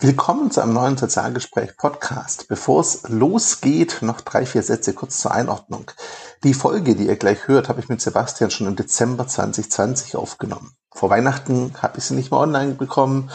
[0.00, 2.46] Willkommen zu einem neuen Sozialgespräch-Podcast.
[2.46, 5.90] Bevor es losgeht, noch drei, vier Sätze kurz zur Einordnung.
[6.44, 10.70] Die Folge, die ihr gleich hört, habe ich mit Sebastian schon im Dezember 2020 aufgenommen.
[10.92, 13.32] Vor Weihnachten habe ich sie nicht mehr online bekommen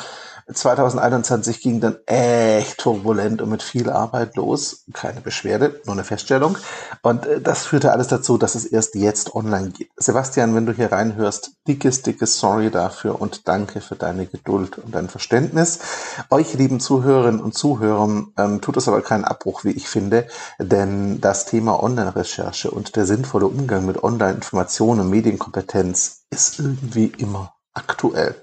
[0.52, 4.86] 2021 ging dann echt turbulent und mit viel Arbeit los.
[4.94, 6.58] Keine Beschwerde, nur eine Feststellung.
[7.02, 9.90] Und äh, das führte alles dazu, dass es erst jetzt online geht.
[9.98, 14.94] Sebastian, wenn du hier reinhörst, dickes, dickes Sorry dafür und danke für deine Geduld und
[14.94, 15.80] dein Verständnis.
[16.30, 20.28] Euch, lieben Zuhörerinnen und Zuhörern, ähm, tut es aber keinen Abbruch, wie ich finde,
[20.60, 27.53] denn das Thema Online-Recherche und der sinnvolle Umgang mit Online-Informationen und Medienkompetenz ist irgendwie immer
[27.74, 28.36] aktuell.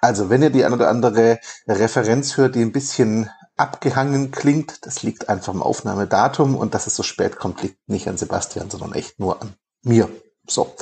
[0.00, 5.02] Also, wenn ihr die ein oder andere Referenz hört, die ein bisschen abgehangen klingt, das
[5.02, 8.92] liegt einfach am Aufnahmedatum und dass es so spät kommt, liegt nicht an Sebastian, sondern
[8.92, 10.08] echt nur an mir.
[10.46, 10.74] So.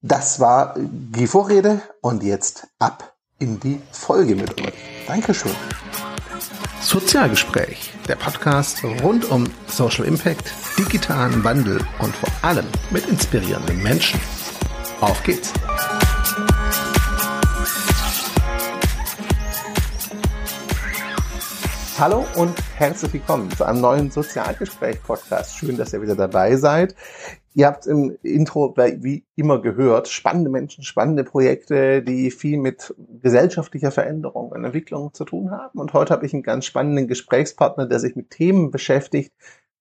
[0.00, 4.74] Das war die Vorrede und jetzt ab in die Folge mit euch.
[5.06, 5.54] Dankeschön.
[6.80, 14.20] Sozialgespräch, der Podcast rund um Social Impact, digitalen Wandel und vor allem mit inspirierenden Menschen.
[15.00, 15.52] Auf geht's!
[22.02, 25.56] Hallo und herzlich willkommen zu einem neuen Sozialgespräch-Podcast.
[25.56, 26.96] Schön, dass ihr wieder dabei seid.
[27.54, 32.92] Ihr habt im Intro wie immer gehört, spannende Menschen, spannende Projekte, die viel mit
[33.22, 35.78] gesellschaftlicher Veränderung und Entwicklung zu tun haben.
[35.78, 39.32] Und heute habe ich einen ganz spannenden Gesprächspartner, der sich mit Themen beschäftigt,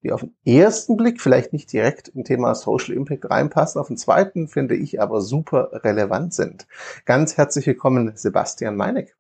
[0.04, 3.98] die auf den ersten Blick vielleicht nicht direkt im Thema Social Impact reinpassen, auf den
[3.98, 6.68] zweiten finde ich aber super relevant sind.
[7.06, 9.16] Ganz herzlich willkommen, Sebastian Meineck.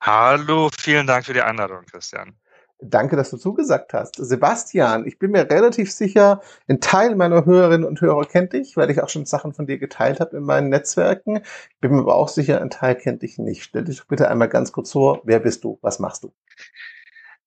[0.00, 2.36] Hallo, vielen Dank für die Einladung, Christian.
[2.80, 4.16] Danke, dass du zugesagt hast.
[4.16, 8.90] Sebastian, ich bin mir relativ sicher, ein Teil meiner Hörerinnen und Hörer kennt dich, weil
[8.90, 11.38] ich auch schon Sachen von dir geteilt habe in meinen Netzwerken.
[11.38, 13.64] Ich bin mir aber auch sicher, ein Teil kennt dich nicht.
[13.64, 16.34] Stell dich bitte einmal ganz kurz vor, wer bist du, was machst du?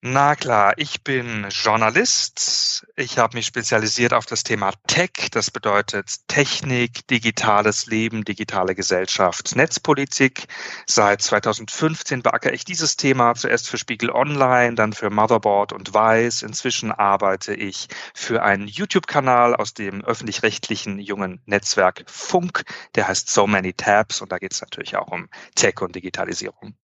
[0.01, 2.87] Na klar, ich bin Journalist.
[2.95, 5.11] Ich habe mich spezialisiert auf das Thema Tech.
[5.31, 10.47] Das bedeutet Technik, digitales Leben, digitale Gesellschaft, Netzpolitik.
[10.85, 16.43] Seit 2015 beackere ich dieses Thema zuerst für Spiegel Online, dann für Motherboard und Weiß.
[16.43, 22.63] Inzwischen arbeite ich für einen YouTube-Kanal aus dem öffentlich-rechtlichen jungen Netzwerk Funk.
[22.95, 26.77] Der heißt So Many Tabs und da geht es natürlich auch um Tech und Digitalisierung.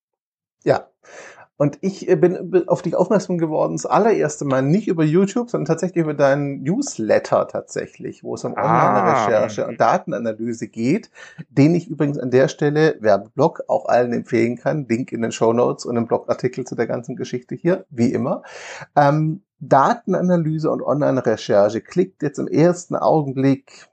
[0.66, 0.90] Ja,
[1.58, 5.66] und ich äh, bin auf dich aufmerksam geworden, das allererste Mal nicht über YouTube, sondern
[5.66, 8.90] tatsächlich über deinen Newsletter tatsächlich, wo es um ah.
[8.90, 11.10] Online-Recherche und Datenanalyse geht,
[11.50, 14.86] den ich übrigens an der Stelle, Werbeblog, auch allen empfehlen kann.
[14.90, 18.44] Link in den Show Notes und im Blogartikel zu der ganzen Geschichte hier, wie immer.
[18.96, 23.88] Ähm, Datenanalyse und Online-Recherche klickt jetzt im ersten Augenblick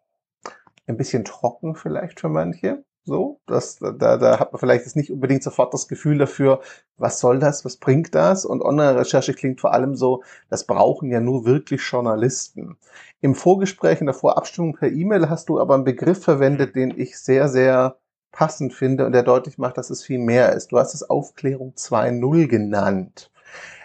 [0.88, 2.84] ein bisschen trocken vielleicht für manche.
[3.04, 6.60] So, das, da, da hat man vielleicht jetzt nicht unbedingt sofort das Gefühl dafür,
[6.96, 8.44] was soll das, was bringt das?
[8.44, 12.76] Und Online-Recherche klingt vor allem so, das brauchen ja nur wirklich Journalisten.
[13.20, 17.18] Im Vorgespräch, in der Vorabstimmung per E-Mail hast du aber einen Begriff verwendet, den ich
[17.18, 17.98] sehr, sehr
[18.30, 20.70] passend finde und der deutlich macht, dass es viel mehr ist.
[20.70, 23.32] Du hast es Aufklärung 2.0 genannt.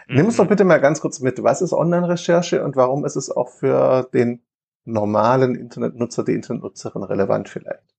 [0.08, 0.16] Mhm.
[0.16, 1.42] Nimm uns doch bitte mal ganz kurz mit.
[1.42, 4.44] Was ist Online-Recherche und warum ist es auch für den
[4.86, 7.97] normalen Internetnutzer, die Internetnutzerin relevant vielleicht?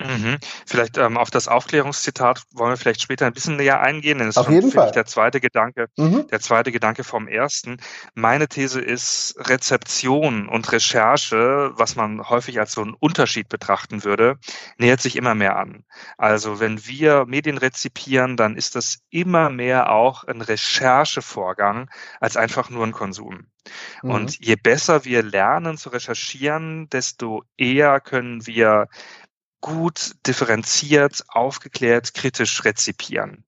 [0.00, 0.38] Mhm.
[0.64, 4.36] Vielleicht ähm, auf das Aufklärungszitat wollen wir vielleicht später ein bisschen näher eingehen, denn das
[4.36, 4.92] auf ist jeden Fall.
[4.92, 6.28] der zweite Gedanke, mhm.
[6.28, 7.78] der zweite Gedanke vom ersten.
[8.14, 14.38] Meine These ist Rezeption und Recherche, was man häufig als so einen Unterschied betrachten würde,
[14.78, 15.84] nähert sich immer mehr an.
[16.16, 22.70] Also wenn wir Medien rezipieren, dann ist das immer mehr auch ein Recherchevorgang als einfach
[22.70, 23.46] nur ein Konsum.
[24.02, 24.10] Mhm.
[24.10, 28.88] Und je besser wir lernen zu recherchieren, desto eher können wir
[29.60, 33.44] gut differenziert, aufgeklärt, kritisch rezipieren.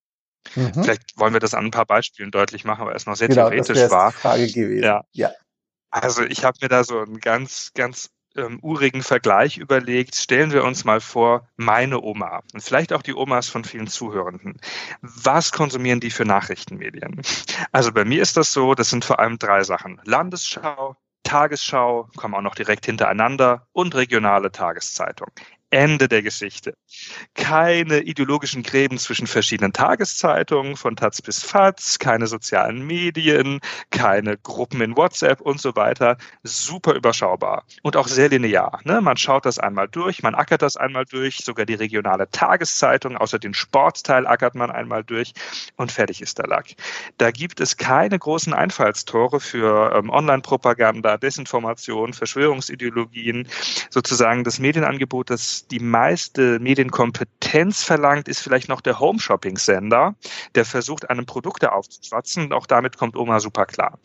[0.54, 0.72] Mhm.
[0.74, 3.48] Vielleicht wollen wir das an ein paar Beispielen deutlich machen, weil es noch sehr genau,
[3.48, 4.10] theoretisch das war.
[4.10, 4.84] Die Frage gewesen.
[4.84, 5.04] Ja.
[5.12, 5.30] ja.
[5.90, 10.16] Also ich habe mir da so einen ganz, ganz ähm, urigen Vergleich überlegt.
[10.16, 14.60] Stellen wir uns mal vor, meine Oma und vielleicht auch die Omas von vielen Zuhörenden.
[15.00, 17.20] Was konsumieren die für Nachrichtenmedien?
[17.72, 20.00] Also bei mir ist das so, das sind vor allem drei Sachen.
[20.04, 25.30] Landesschau, Tagesschau, kommen auch noch direkt hintereinander und regionale Tageszeitung.
[25.70, 26.74] Ende der Geschichte.
[27.34, 34.80] Keine ideologischen Gräben zwischen verschiedenen Tageszeitungen, von Taz bis Fatz, keine sozialen Medien, keine Gruppen
[34.80, 36.16] in WhatsApp und so weiter.
[36.42, 38.80] Super überschaubar und auch sehr linear.
[38.84, 39.00] Ne?
[39.00, 43.38] Man schaut das einmal durch, man ackert das einmal durch, sogar die regionale Tageszeitung, außer
[43.38, 45.32] den Sportteil ackert man einmal durch
[45.76, 46.74] und fertig ist der Lack.
[47.18, 53.48] Da gibt es keine großen Einfallstore für ähm, Online-Propaganda, Desinformation, Verschwörungsideologien.
[53.90, 60.14] Sozusagen das Medienangebot, das die meiste Medienkompetenz verlangt, ist vielleicht noch der Home-Shopping-Sender,
[60.54, 62.52] der versucht, einem Produkte aufzuschwatzen.
[62.52, 63.98] Auch damit kommt Oma super klar.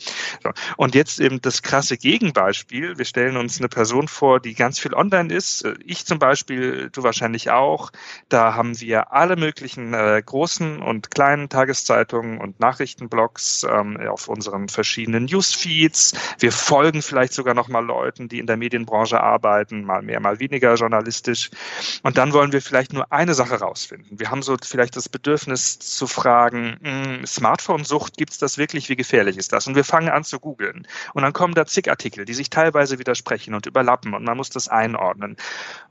[0.43, 0.51] So.
[0.77, 2.97] Und jetzt eben das krasse Gegenbeispiel.
[2.97, 5.67] Wir stellen uns eine Person vor, die ganz viel online ist.
[5.85, 7.91] Ich zum Beispiel, du wahrscheinlich auch.
[8.29, 14.69] Da haben wir alle möglichen äh, großen und kleinen Tageszeitungen und Nachrichtenblogs ähm, auf unseren
[14.69, 16.13] verschiedenen Newsfeeds.
[16.39, 20.39] Wir folgen vielleicht sogar noch mal Leuten, die in der Medienbranche arbeiten, mal mehr, mal
[20.39, 21.44] weniger journalistisch.
[22.03, 24.19] Und dann wollen wir vielleicht nur eine Sache rausfinden.
[24.19, 28.89] Wir haben so vielleicht das Bedürfnis zu fragen, hm, Smartphone-Sucht, gibt es das wirklich?
[28.89, 29.67] Wie gefährlich ist das?
[29.67, 30.87] Und wir fangen an zu googeln.
[31.13, 34.49] Und dann kommen da zig Artikel, die sich teilweise widersprechen und überlappen und man muss
[34.49, 35.37] das einordnen.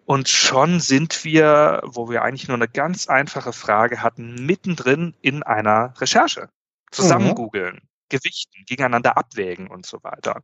[0.07, 5.43] Und schon sind wir, wo wir eigentlich nur eine ganz einfache Frage hatten, mittendrin in
[5.43, 6.49] einer Recherche.
[6.91, 7.35] Zusammen mhm.
[7.35, 10.43] googeln, gewichten, gegeneinander abwägen und so weiter.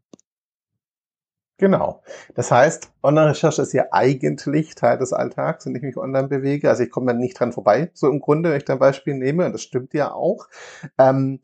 [1.61, 2.03] Genau.
[2.35, 6.71] Das heißt, Online-Recherche ist ja eigentlich Teil des Alltags, wenn ich mich online bewege.
[6.71, 9.15] Also ich komme dann nicht dran vorbei, so im Grunde, wenn ich da ein Beispiel
[9.15, 10.49] nehme, und das stimmt ja auch.
[10.97, 11.41] Ähm,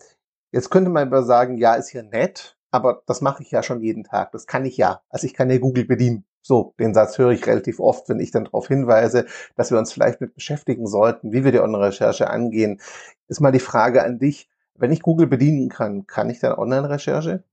[0.52, 3.82] jetzt könnte man aber sagen, ja, ist ja nett, aber das mache ich ja schon
[3.82, 4.32] jeden Tag.
[4.32, 5.02] Das kann ich ja.
[5.10, 6.24] Also ich kann ja Google bedienen.
[6.40, 9.92] So, den Satz höre ich relativ oft, wenn ich dann darauf hinweise, dass wir uns
[9.92, 12.80] vielleicht mit beschäftigen sollten, wie wir die Online-Recherche angehen.
[13.28, 17.44] Ist mal die Frage an dich, wenn ich Google bedienen kann, kann ich dann Online-Recherche?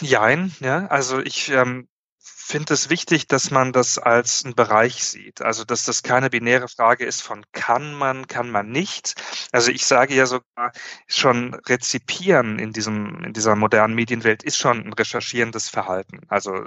[0.00, 0.86] Jein, ja.
[0.86, 1.88] Also ich ähm,
[2.18, 5.40] finde es wichtig, dass man das als einen Bereich sieht.
[5.42, 9.14] Also dass das keine binäre Frage ist von kann man, kann man nicht.
[9.52, 10.72] Also ich sage ja sogar
[11.06, 16.20] schon rezipieren in diesem in dieser modernen Medienwelt ist schon ein recherchierendes Verhalten.
[16.28, 16.66] Also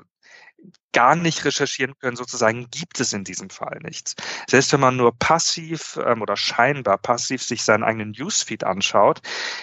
[0.93, 4.15] gar nicht recherchieren können, sozusagen, gibt es in diesem Fall nichts.
[4.47, 9.21] Selbst wenn man nur passiv ähm, oder scheinbar passiv sich seinen eigenen Newsfeed anschaut,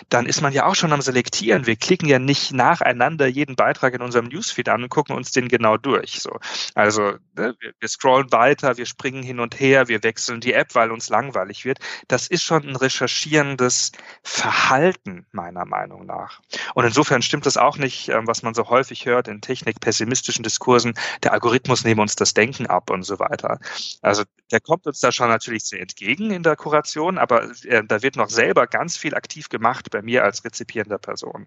[0.08, 1.66] dann ist man ja auch schon am Selektieren.
[1.66, 5.48] Wir klicken ja nicht nacheinander jeden Beitrag in unserem Newsfeed an und gucken uns den
[5.48, 6.20] genau durch.
[6.20, 6.36] So.
[6.74, 10.90] Also ne, wir, scrollen weiter, wir springen hin und her, wir wechseln die App, weil
[10.90, 11.78] uns langweilig wird.
[12.08, 13.92] Das ist schon ein recherchierendes
[14.24, 16.40] Verhalten, meiner Meinung nach.
[16.74, 20.89] Und insofern stimmt es auch nicht, ähm, was man so häufig hört in technikpessimistischen Diskursen,
[21.22, 23.58] der Algorithmus nehme uns das Denken ab und so weiter.
[24.02, 28.02] Also der kommt uns da schon natürlich sehr entgegen in der Kuration, aber äh, da
[28.02, 31.46] wird noch selber ganz viel aktiv gemacht bei mir als rezipierender Person.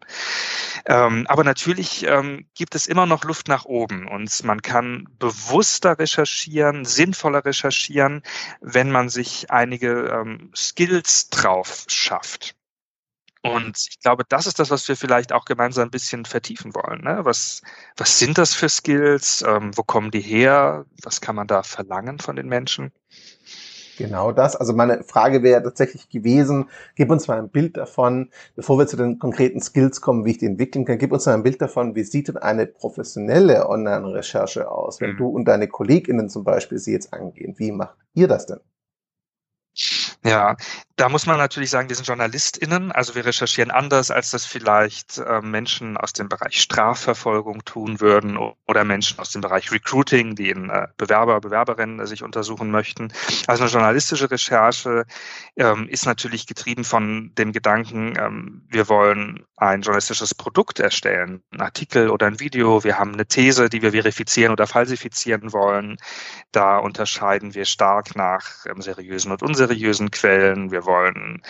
[0.86, 6.00] Ähm, aber natürlich ähm, gibt es immer noch Luft nach oben und man kann bewusster
[6.00, 8.24] recherchieren, sinnvoller recherchieren,
[8.62, 12.56] wenn man sich einige ähm, Skills drauf schafft.
[13.46, 17.02] Und ich glaube, das ist das, was wir vielleicht auch gemeinsam ein bisschen vertiefen wollen.
[17.02, 17.20] Ne?
[17.24, 17.62] Was,
[17.98, 19.44] was sind das für Skills?
[19.46, 20.86] Ähm, wo kommen die her?
[21.04, 22.94] Was kann man da verlangen von den Menschen?
[23.98, 24.56] Genau das.
[24.56, 28.98] Also meine Frage wäre tatsächlich gewesen, gib uns mal ein Bild davon, bevor wir zu
[28.98, 31.96] den konkreten Skills kommen, wie ich die entwickeln kann, gib uns mal ein Bild davon,
[31.96, 35.18] wie sieht denn eine professionelle Online-Recherche aus, wenn mhm.
[35.18, 37.56] du und deine KollegInnen zum Beispiel sie jetzt angehen.
[37.58, 38.60] Wie macht ihr das denn?
[40.26, 40.56] Ja,
[40.96, 45.18] da muss man natürlich sagen, wir sind JournalistInnen, also wir recherchieren anders, als das vielleicht
[45.18, 48.38] äh, Menschen aus dem Bereich Strafverfolgung tun würden
[48.68, 53.12] oder Menschen aus dem Bereich Recruiting, die in äh, Bewerber, Bewerberinnen äh, sich untersuchen möchten.
[53.48, 55.06] Also eine journalistische Recherche
[55.56, 61.62] ähm, ist natürlich getrieben von dem Gedanken, ähm, wir wollen ein journalistisches Produkt erstellen, ein
[61.62, 65.98] Artikel oder ein Video, wir haben eine These, die wir verifizieren oder falsifizieren wollen.
[66.52, 70.72] Da unterscheiden wir stark nach ähm, seriösen und unseriösen Quellen.
[70.72, 71.42] Wir wollen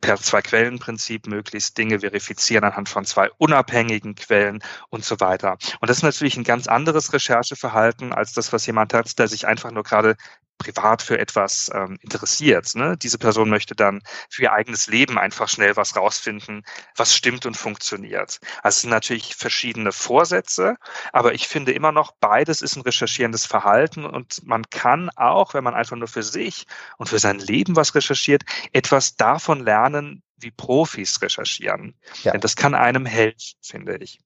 [0.00, 5.58] per Zwei-Quellen-Prinzip möglichst Dinge verifizieren anhand von zwei unabhängigen Quellen und so weiter.
[5.80, 9.46] Und das ist natürlich ein ganz anderes Rechercheverhalten als das, was jemand hat, der sich
[9.46, 10.16] einfach nur gerade
[10.58, 12.74] privat für etwas ähm, interessiert.
[12.74, 12.96] Ne?
[12.96, 16.62] Diese Person möchte dann für ihr eigenes Leben einfach schnell was rausfinden,
[16.96, 18.40] was stimmt und funktioniert.
[18.62, 20.76] Also es sind natürlich verschiedene Vorsätze,
[21.12, 25.64] aber ich finde immer noch, beides ist ein recherchierendes Verhalten und man kann auch, wenn
[25.64, 26.66] man einfach nur für sich
[26.98, 31.94] und für sein Leben was recherchiert, etwas davon lernen, wie Profis recherchieren.
[32.22, 32.32] Ja.
[32.32, 34.20] Denn das kann einem helfen, finde ich.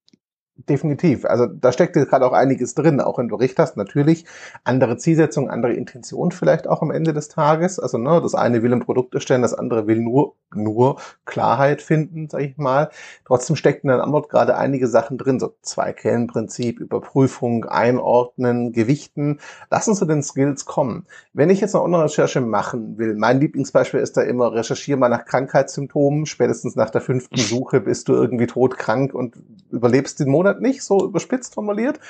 [0.66, 1.24] Definitiv.
[1.24, 4.24] Also da steckt gerade auch einiges drin, auch wenn du recht hast, natürlich.
[4.64, 7.78] Andere Zielsetzung, andere Intention vielleicht auch am Ende des Tages.
[7.78, 10.96] Also ne, das eine will ein Produkt erstellen, das andere will nur, nur
[11.26, 12.90] Klarheit finden, sage ich mal.
[13.24, 19.38] Trotzdem steckt in der Antwort gerade einige Sachen drin, so Zwei-Quellen-Prinzip, Überprüfung, Einordnen, Gewichten.
[19.70, 21.06] Lass uns zu den Skills kommen.
[21.32, 25.24] Wenn ich jetzt eine Online-Recherche machen will, mein Lieblingsbeispiel ist da immer, recherchiere mal nach
[25.24, 26.26] Krankheitssymptomen.
[26.26, 29.36] Spätestens nach der fünften Suche bist du irgendwie todkrank und
[29.70, 32.00] überlebst den Monat Monat nicht, so überspitzt formuliert.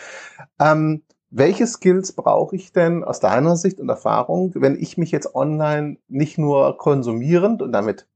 [0.61, 5.35] Ähm, welche Skills brauche ich denn aus deiner Sicht und Erfahrung, wenn ich mich jetzt
[5.35, 8.07] online nicht nur konsumierend und damit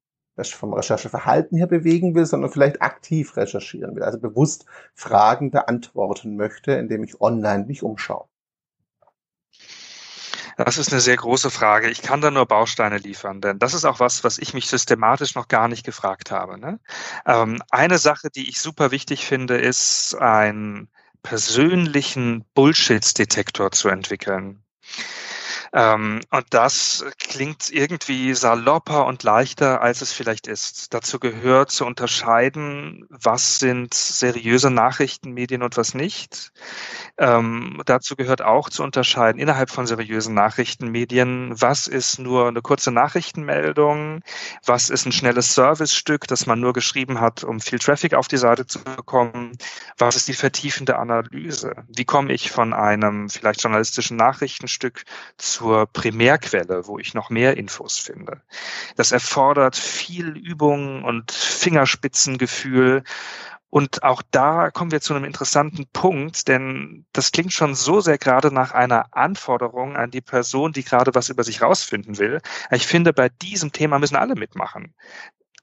[0.44, 4.64] vom Rechercheverhalten her bewegen will, sondern vielleicht aktiv recherchieren will, also bewusst
[4.94, 8.31] Fragen beantworten möchte, indem ich online mich umschaue?
[10.56, 11.90] Das ist eine sehr große Frage.
[11.90, 15.35] Ich kann da nur Bausteine liefern, denn das ist auch was, was ich mich systematisch
[15.35, 16.59] noch gar nicht gefragt habe.
[16.59, 16.78] Ne?
[17.26, 20.88] Ähm, eine Sache, die ich super wichtig finde, ist einen
[21.23, 24.62] persönlichen Bullshit-Detektor zu entwickeln.
[25.74, 30.92] Ähm, und das klingt irgendwie salopper und leichter, als es vielleicht ist.
[30.92, 36.52] Dazu gehört zu unterscheiden, was sind seriöse Nachrichtenmedien und was nicht.
[37.16, 42.90] Ähm, dazu gehört auch zu unterscheiden innerhalb von seriösen Nachrichtenmedien, was ist nur eine kurze
[42.90, 44.20] Nachrichtenmeldung,
[44.66, 48.36] was ist ein schnelles Servicestück, das man nur geschrieben hat, um viel Traffic auf die
[48.36, 49.52] Seite zu bekommen,
[49.96, 55.04] was ist die vertiefende Analyse, wie komme ich von einem vielleicht journalistischen Nachrichtenstück
[55.38, 58.42] zu zur Primärquelle, wo ich noch mehr Infos finde.
[58.97, 63.04] Das erfordert viel Übung und Fingerspitzengefühl.
[63.71, 68.19] Und auch da kommen wir zu einem interessanten Punkt, denn das klingt schon so sehr
[68.19, 72.40] gerade nach einer Anforderung an die Person, die gerade was über sich rausfinden will.
[72.73, 74.92] Ich finde, bei diesem Thema müssen alle mitmachen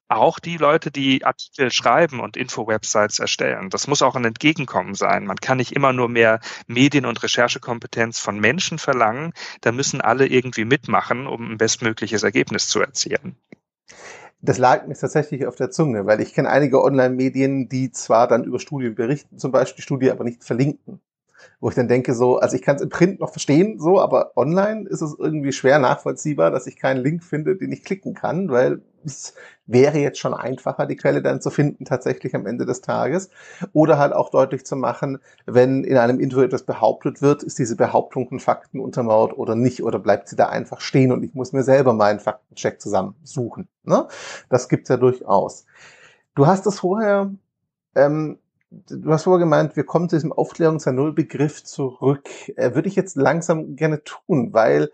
[0.09, 3.69] auch die Leute, die Artikel schreiben und Info-Websites erstellen.
[3.69, 5.25] Das muss auch ein Entgegenkommen sein.
[5.25, 9.33] Man kann nicht immer nur mehr Medien- und Recherchekompetenz von Menschen verlangen.
[9.61, 13.37] Da müssen alle irgendwie mitmachen, um ein bestmögliches Ergebnis zu erzielen.
[14.41, 18.45] Das lag mir tatsächlich auf der Zunge, weil ich kenne einige Online-Medien, die zwar dann
[18.45, 21.01] über Studien berichten, zum Beispiel die Studie aber nicht verlinken
[21.59, 24.31] wo ich dann denke so, also ich kann es im Print noch verstehen, so, aber
[24.35, 28.49] online ist es irgendwie schwer nachvollziehbar, dass ich keinen Link finde, den ich klicken kann,
[28.49, 29.33] weil es
[29.65, 33.29] wäre jetzt schon einfacher, die Quelle dann zu finden, tatsächlich am Ende des Tages.
[33.73, 37.75] Oder halt auch deutlich zu machen, wenn in einem Interview etwas behauptet wird, ist diese
[37.75, 41.53] Behauptung von Fakten untermauert oder nicht, oder bleibt sie da einfach stehen und ich muss
[41.53, 43.67] mir selber meinen Faktencheck zusammensuchen.
[43.83, 44.07] Ne?
[44.49, 45.65] Das gibt's ja durchaus.
[46.35, 47.31] Du hast es vorher
[47.95, 48.37] ähm,
[48.71, 52.29] du hast vorher gemeint, wir kommen zu diesem Aufklärungs- Null-Begriff zurück.
[52.57, 54.91] Äh, würde ich jetzt langsam gerne tun, weil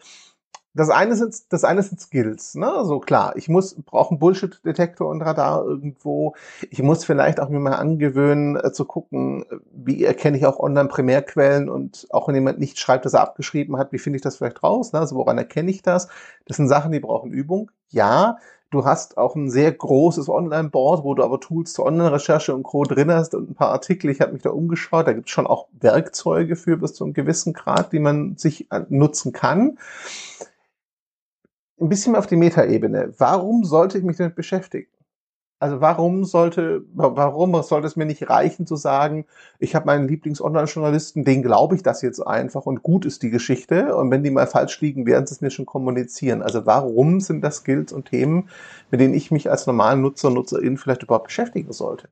[0.75, 2.83] das eine sind, das eine sind Skills, ne?
[2.83, 6.35] So klar, ich muss, brauche einen Bullshit-Detektor und Radar irgendwo.
[6.69, 11.69] Ich muss vielleicht auch mir mal angewöhnen, äh, zu gucken, wie erkenne ich auch Online-Primärquellen
[11.69, 14.63] und auch wenn jemand nicht schreibt, dass er abgeschrieben hat, wie finde ich das vielleicht
[14.63, 14.99] raus, ne?
[14.99, 16.09] Also woran erkenne ich das?
[16.45, 17.71] Das sind Sachen, die brauchen Übung.
[17.89, 18.37] Ja,
[18.75, 22.83] Du hast auch ein sehr großes Online-Board, wo du aber Tools zur Online-Recherche und Co.
[22.83, 24.09] drin hast und ein paar Artikel.
[24.09, 25.07] Ich habe mich da umgeschaut.
[25.07, 28.69] Da gibt es schon auch Werkzeuge für bis zu einem gewissen Grad, die man sich
[28.73, 29.77] äh, nutzen kann.
[31.79, 33.13] Ein bisschen auf die Metaebene.
[33.17, 34.89] Warum sollte ich mich damit beschäftigen?
[35.59, 39.25] Also warum sollte, warum sollte es mir nicht reichen zu sagen,
[39.57, 43.95] ich habe meinen Lieblings-Online-Journalisten, den glaube ich das jetzt einfach und gut ist die Geschichte
[43.95, 46.41] und wenn die mal falsch liegen, werden sie es mir schon kommunizieren.
[46.41, 48.49] Also warum sind das Skills und Themen,
[48.91, 52.09] mit denen ich mich als normalen Nutzer, Nutzerin vielleicht überhaupt beschäftigen sollte?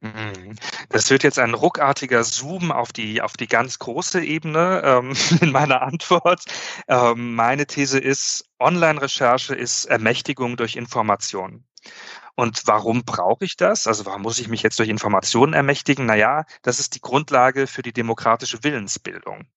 [0.00, 0.56] Mhm.
[0.90, 5.52] Das wird jetzt ein ruckartiger Zoom auf die, auf die ganz große Ebene ähm, in
[5.52, 6.44] meiner Antwort.
[6.88, 11.64] Ähm, meine These ist, Online-Recherche ist Ermächtigung durch Information.
[12.36, 13.86] Und warum brauche ich das?
[13.86, 16.06] Also warum muss ich mich jetzt durch Informationen ermächtigen?
[16.06, 19.48] Naja, das ist die Grundlage für die demokratische Willensbildung.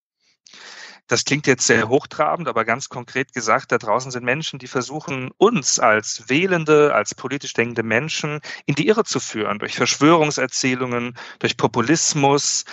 [1.08, 5.32] Das klingt jetzt sehr hochtrabend, aber ganz konkret gesagt, da draußen sind Menschen, die versuchen,
[5.38, 11.58] uns als wählende, als politisch denkende Menschen in die Irre zu führen, durch Verschwörungserzählungen, durch
[11.58, 12.64] Populismus,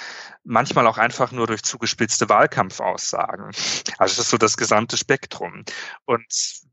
[0.47, 3.47] manchmal auch einfach nur durch zugespitzte Wahlkampfaussagen.
[3.99, 5.65] Also das ist so das gesamte Spektrum.
[6.05, 6.27] Und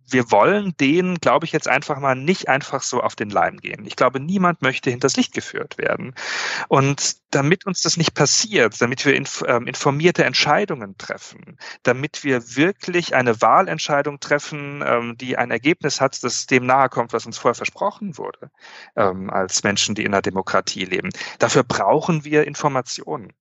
[0.07, 3.85] wir wollen denen, glaube ich, jetzt einfach mal nicht einfach so auf den Leim gehen.
[3.85, 6.13] Ich glaube, niemand möchte hinters Licht geführt werden.
[6.67, 13.15] Und damit uns das nicht passiert, damit wir ähm, informierte Entscheidungen treffen, damit wir wirklich
[13.15, 17.55] eine Wahlentscheidung treffen, ähm, die ein Ergebnis hat, das dem nahe kommt, was uns vorher
[17.55, 18.51] versprochen wurde,
[18.95, 21.09] ähm, als Menschen, die in einer Demokratie leben.
[21.39, 23.33] Dafür brauchen wir Informationen.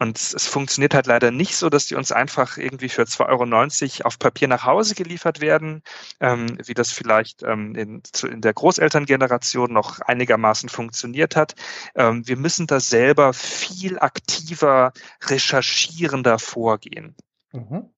[0.00, 4.06] Und es funktioniert halt leider nicht so, dass die uns einfach irgendwie für 2,90 Euro
[4.06, 5.82] auf Papier nach Hause geliefert werden,
[6.20, 11.54] ähm, wie das vielleicht ähm, in, in, der Großelterngeneration noch einigermaßen funktioniert hat.
[11.94, 17.14] Ähm, wir müssen da selber viel aktiver, recherchierender vorgehen.
[17.52, 17.90] Mhm.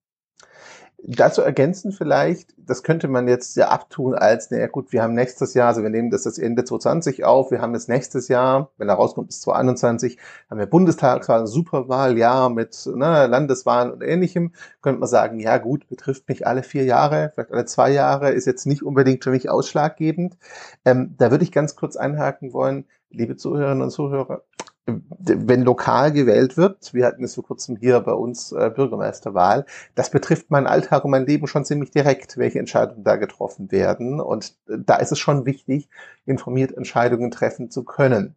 [1.04, 5.52] Dazu ergänzen vielleicht, das könnte man jetzt ja abtun als, naja gut, wir haben nächstes
[5.52, 8.88] Jahr, also wir nehmen das das Ende 2020 auf, wir haben das nächstes Jahr, wenn
[8.88, 10.18] er rauskommt, ist 2021,
[10.48, 16.28] haben wir Bundestagswahl, Superwahljahr mit ne, Landeswahlen und ähnlichem, könnte man sagen, ja gut, betrifft
[16.28, 20.36] mich alle vier Jahre, vielleicht alle zwei Jahre, ist jetzt nicht unbedingt für mich ausschlaggebend.
[20.84, 24.42] Ähm, da würde ich ganz kurz einhaken wollen, liebe Zuhörerinnen und Zuhörer,
[24.86, 30.10] wenn lokal gewählt wird, wir hatten es vor kurzem hier bei uns äh, Bürgermeisterwahl, das
[30.10, 34.20] betrifft meinen Alltag und mein Leben schon ziemlich direkt, welche Entscheidungen da getroffen werden.
[34.20, 35.88] Und äh, da ist es schon wichtig,
[36.26, 38.34] informiert Entscheidungen treffen zu können.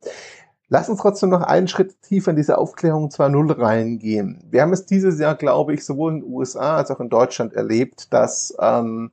[0.68, 4.44] Lass uns trotzdem noch einen Schritt tiefer in diese Aufklärung 2.0 reingehen.
[4.50, 7.54] Wir haben es dieses Jahr, glaube ich, sowohl in den USA als auch in Deutschland
[7.54, 9.12] erlebt, dass ähm,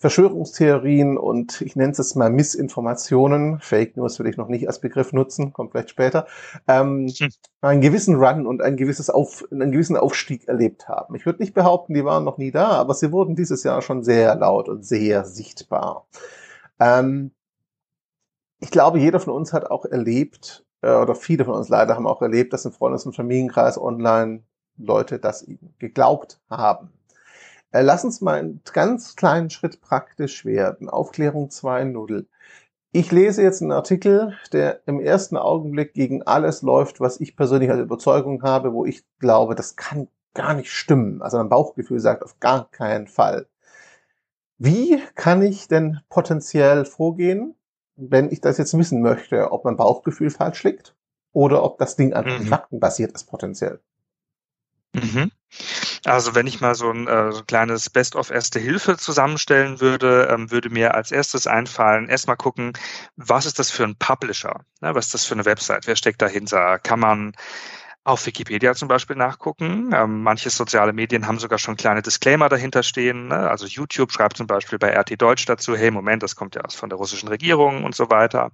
[0.00, 5.12] Verschwörungstheorien und ich nenne es mal Missinformationen, Fake News will ich noch nicht als Begriff
[5.12, 6.26] nutzen, kommt vielleicht später,
[6.66, 7.28] ähm, hm.
[7.60, 11.14] einen gewissen Run und ein gewisses Auf, einen gewissen Aufstieg erlebt haben.
[11.16, 14.02] Ich würde nicht behaupten, die waren noch nie da, aber sie wurden dieses Jahr schon
[14.02, 16.06] sehr laut und sehr sichtbar.
[16.78, 17.32] Ähm,
[18.58, 22.06] ich glaube, jeder von uns hat auch erlebt, äh, oder viele von uns leider haben
[22.06, 24.44] auch erlebt, dass im Freundes- und Familienkreis online
[24.78, 25.46] Leute das
[25.78, 26.90] geglaubt haben.
[27.72, 30.88] Äh, lass uns mal einen ganz kleinen Schritt praktisch werden.
[30.88, 32.26] Aufklärung 2.0.
[32.92, 37.70] Ich lese jetzt einen Artikel, der im ersten Augenblick gegen alles läuft, was ich persönlich
[37.70, 41.22] als Überzeugung habe, wo ich glaube, das kann gar nicht stimmen.
[41.22, 43.46] Also mein Bauchgefühl sagt auf gar keinen Fall.
[44.58, 47.54] Wie kann ich denn potenziell vorgehen,
[47.96, 50.96] wenn ich das jetzt wissen möchte, ob mein Bauchgefühl falsch liegt
[51.32, 52.46] oder ob das Ding einfach mhm.
[52.46, 53.80] faktenbasiert ist potenziell?
[54.94, 55.30] Mhm.
[56.04, 60.28] Also wenn ich mal so ein, äh, so ein kleines Best-of Erste Hilfe zusammenstellen würde,
[60.32, 62.72] ähm, würde mir als erstes einfallen, erstmal gucken,
[63.16, 64.64] was ist das für ein Publisher?
[64.80, 65.86] Ne, was ist das für eine Website?
[65.86, 66.78] Wer steckt dahinter?
[66.78, 67.32] Kann man
[68.02, 69.90] auf Wikipedia zum Beispiel nachgucken.
[69.92, 73.28] Ähm, manche soziale Medien haben sogar schon kleine Disclaimer dahinter stehen.
[73.28, 73.50] Ne?
[73.50, 76.74] Also YouTube schreibt zum Beispiel bei RT Deutsch dazu, hey, Moment, das kommt ja aus
[76.74, 78.52] von der russischen Regierung und so weiter.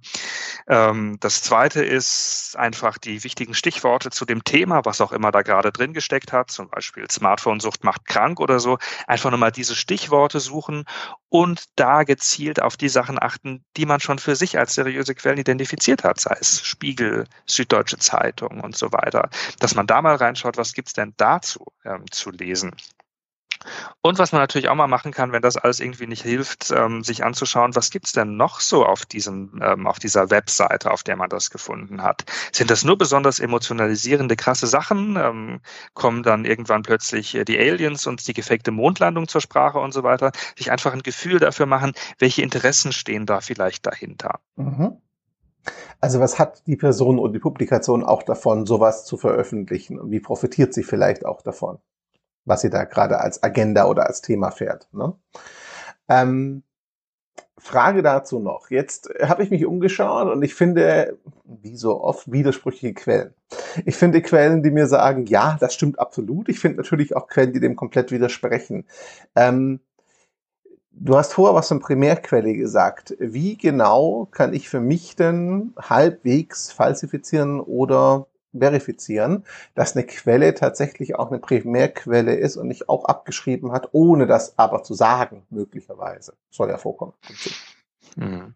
[0.67, 5.43] Ähm, das zweite ist einfach die wichtigen Stichworte zu dem Thema, was auch immer da
[5.43, 8.77] gerade drin gesteckt hat, zum Beispiel Smartphone-Sucht macht krank oder so.
[9.07, 10.83] Einfach nochmal diese Stichworte suchen
[11.29, 15.39] und da gezielt auf die Sachen achten, die man schon für sich als seriöse Quellen
[15.39, 19.29] identifiziert hat, sei es Spiegel, Süddeutsche Zeitung und so weiter
[19.59, 22.75] dass man da mal reinschaut, was gibt's denn dazu ähm, zu lesen.
[24.01, 27.03] Und was man natürlich auch mal machen kann, wenn das alles irgendwie nicht hilft, ähm,
[27.03, 31.15] sich anzuschauen, was gibt's denn noch so auf diesem, ähm, auf dieser Webseite, auf der
[31.15, 32.23] man das gefunden hat?
[32.51, 35.17] Sind das nur besonders emotionalisierende, krasse Sachen?
[35.17, 35.59] Ähm,
[35.93, 40.03] kommen dann irgendwann plötzlich äh, die Aliens und die gefakte Mondlandung zur Sprache und so
[40.03, 40.31] weiter?
[40.57, 44.39] Sich einfach ein Gefühl dafür machen, welche Interessen stehen da vielleicht dahinter?
[44.55, 45.01] Mhm.
[45.99, 49.99] Also was hat die Person und die Publikation auch davon, sowas zu veröffentlichen?
[49.99, 51.79] Und wie profitiert sie vielleicht auch davon,
[52.47, 54.87] was sie da gerade als Agenda oder als Thema fährt?
[54.91, 55.13] Ne?
[56.09, 56.63] Ähm,
[57.57, 58.69] Frage dazu noch.
[58.69, 63.33] Jetzt habe ich mich umgeschaut und ich finde, wie so oft, widersprüchliche Quellen.
[63.85, 66.49] Ich finde Quellen, die mir sagen, ja, das stimmt absolut.
[66.49, 68.85] Ich finde natürlich auch Quellen, die dem komplett widersprechen.
[69.35, 69.81] Ähm,
[70.99, 73.15] Du hast vorher was von Primärquelle gesagt.
[73.19, 78.25] Wie genau kann ich für mich denn halbwegs falsifizieren oder
[78.59, 84.27] verifizieren, dass eine Quelle tatsächlich auch eine Primärquelle ist und nicht auch abgeschrieben hat, ohne
[84.27, 86.33] das aber zu sagen, möglicherweise.
[86.49, 87.13] Soll ja vorkommen.
[88.15, 88.53] Hm.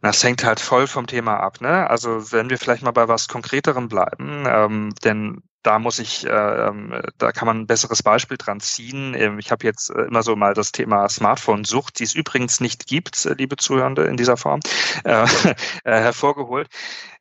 [0.00, 1.60] Das hängt halt voll vom Thema ab.
[1.60, 1.88] Ne?
[1.88, 6.30] Also wenn wir vielleicht mal bei was Konkreterem bleiben, ähm, denn da muss ich, äh,
[6.30, 9.14] ähm, da kann man ein besseres Beispiel dran ziehen.
[9.14, 12.86] Ähm, ich habe jetzt äh, immer so mal das Thema Smartphone-Sucht, die es übrigens nicht
[12.86, 14.60] gibt, äh, liebe Zuhörende, in dieser Form,
[15.04, 15.24] äh,
[15.84, 16.68] äh, hervorgeholt.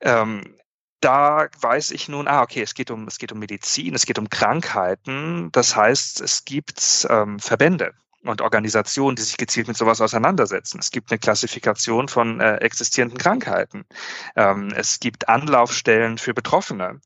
[0.01, 0.55] Ähm,
[1.01, 4.19] da weiß ich nun, ah, okay, es geht um, es geht um Medizin, es geht
[4.19, 5.51] um Krankheiten.
[5.51, 10.79] Das heißt, es gibt ähm, Verbände, und Organisationen, die sich gezielt mit sowas auseinandersetzen.
[10.79, 13.85] Es gibt eine Klassifikation von äh, existierenden Krankheiten.
[14.35, 16.99] Ähm, es gibt Anlaufstellen für Betroffene.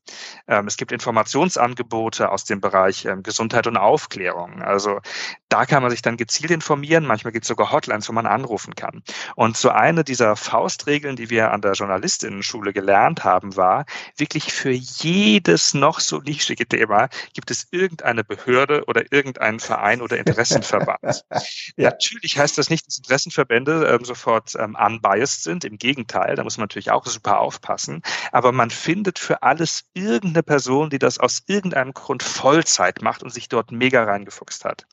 [0.46, 4.62] Ähm, es gibt Informationsangebote aus dem Bereich ähm, Gesundheit und Aufklärung.
[4.62, 5.00] Also
[5.48, 7.06] da kann man sich dann gezielt informieren.
[7.06, 9.02] Manchmal gibt es sogar Hotlines, wo man anrufen kann.
[9.36, 14.70] Und so eine dieser Faustregeln, die wir an der Journalistinnenschule gelernt haben, war, wirklich für
[14.70, 21.05] jedes noch so nischige Thema gibt es irgendeine Behörde oder irgendeinen Verein oder Interessenverband.
[21.76, 21.90] ja.
[21.90, 25.64] Natürlich heißt das nicht, dass Interessenverbände ähm, sofort ähm, unbiased sind.
[25.64, 28.02] Im Gegenteil, da muss man natürlich auch super aufpassen.
[28.32, 33.32] Aber man findet für alles irgendeine Person, die das aus irgendeinem Grund Vollzeit macht und
[33.32, 34.86] sich dort mega reingefuchst hat.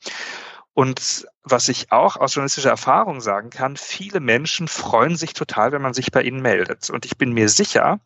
[0.74, 5.82] Und was ich auch aus journalistischer Erfahrung sagen kann, viele Menschen freuen sich total, wenn
[5.82, 6.90] man sich bei ihnen meldet.
[6.90, 8.00] Und ich bin mir sicher,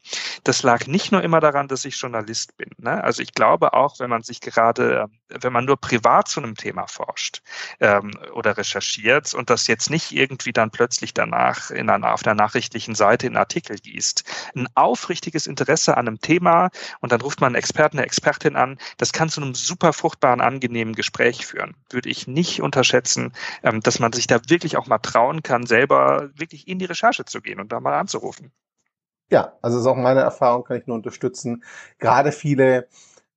[0.44, 2.72] das lag nicht nur immer daran, dass ich Journalist bin.
[2.78, 3.04] Ne?
[3.04, 6.56] Also ich glaube auch, wenn man sich gerade, ähm, wenn man nur privat zu einem
[6.56, 7.44] Thema forscht
[7.80, 12.34] ähm, oder recherchiert und das jetzt nicht irgendwie dann plötzlich danach in einer, auf der
[12.34, 14.24] nachrichtlichen Seite in Artikel gießt,
[14.56, 16.70] ein aufrichtiges Interesse an einem Thema
[17.02, 20.42] und dann ruft man einen Experten, eine Expertin an, das kann zu einem super fruchtbaren,
[20.42, 21.76] angenehmen Gespräch führen.
[21.92, 26.30] Würde ich nicht unterschätzen, ähm, dass man sich da wirklich auch mal trauen kann, selber
[26.36, 28.52] wirklich in die Recherche zu gehen und da mal anzurufen.
[29.30, 31.64] Ja, also ist auch meine Erfahrung, kann ich nur unterstützen.
[32.00, 32.88] Gerade viele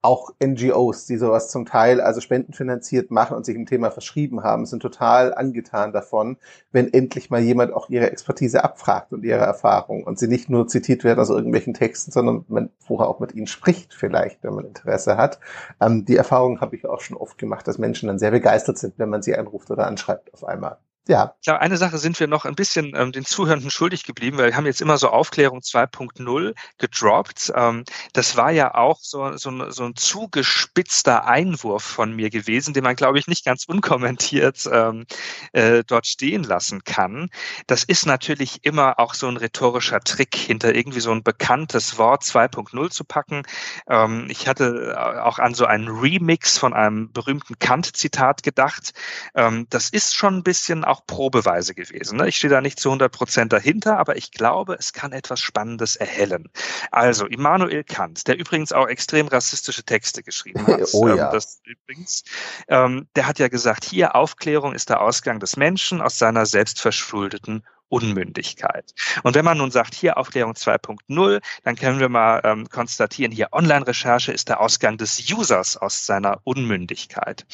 [0.03, 4.65] auch NGOs, die sowas zum Teil also spendenfinanziert machen und sich im Thema verschrieben haben,
[4.65, 6.39] sind total angetan davon,
[6.73, 10.67] wenn endlich mal jemand auch ihre Expertise abfragt und ihre Erfahrung und sie nicht nur
[10.69, 14.67] zitiert werden aus irgendwelchen Texten, sondern man vorher auch mit ihnen spricht vielleicht, wenn man
[14.67, 15.39] Interesse hat.
[15.81, 18.95] Ähm, die Erfahrung habe ich auch schon oft gemacht, dass Menschen dann sehr begeistert sind,
[18.99, 20.79] wenn man sie anruft oder anschreibt auf einmal.
[21.09, 21.35] Ja.
[21.41, 24.51] Ich glaube, eine Sache sind wir noch ein bisschen ähm, den Zuhörenden schuldig geblieben, weil
[24.51, 27.53] wir haben jetzt immer so Aufklärung 2.0 gedroppt.
[27.57, 32.85] Ähm, das war ja auch so, so, so ein zugespitzter Einwurf von mir gewesen, den
[32.85, 35.07] man, glaube ich, nicht ganz unkommentiert ähm,
[35.53, 37.31] äh, dort stehen lassen kann.
[37.67, 42.25] Das ist natürlich immer auch so ein rhetorischer Trick, hinter irgendwie so ein bekanntes Wort
[42.25, 43.43] 2.0 zu packen.
[43.89, 48.93] Ähm, ich hatte äh, auch an so einen Remix von einem berühmten Kant-Zitat gedacht.
[49.35, 52.18] Ähm, das ist schon ein bisschen auch Probeweise gewesen.
[52.18, 52.29] Ne?
[52.29, 55.96] Ich stehe da nicht zu 100 Prozent dahinter, aber ich glaube, es kann etwas Spannendes
[55.96, 56.50] erhellen.
[56.90, 60.81] Also Immanuel Kant, der übrigens auch extrem rassistische Texte geschrieben hat.
[60.92, 61.26] oh ja.
[61.26, 62.24] Ähm, das übrigens,
[62.68, 67.64] ähm, der hat ja gesagt, hier Aufklärung ist der Ausgang des Menschen aus seiner selbstverschuldeten
[67.90, 68.94] Unmündigkeit.
[69.22, 73.48] Und wenn man nun sagt, hier Aufklärung 2.0, dann können wir mal ähm, konstatieren, hier
[73.53, 77.44] Online-Recherche ist der Ausgang des Users aus seiner Unmündigkeit.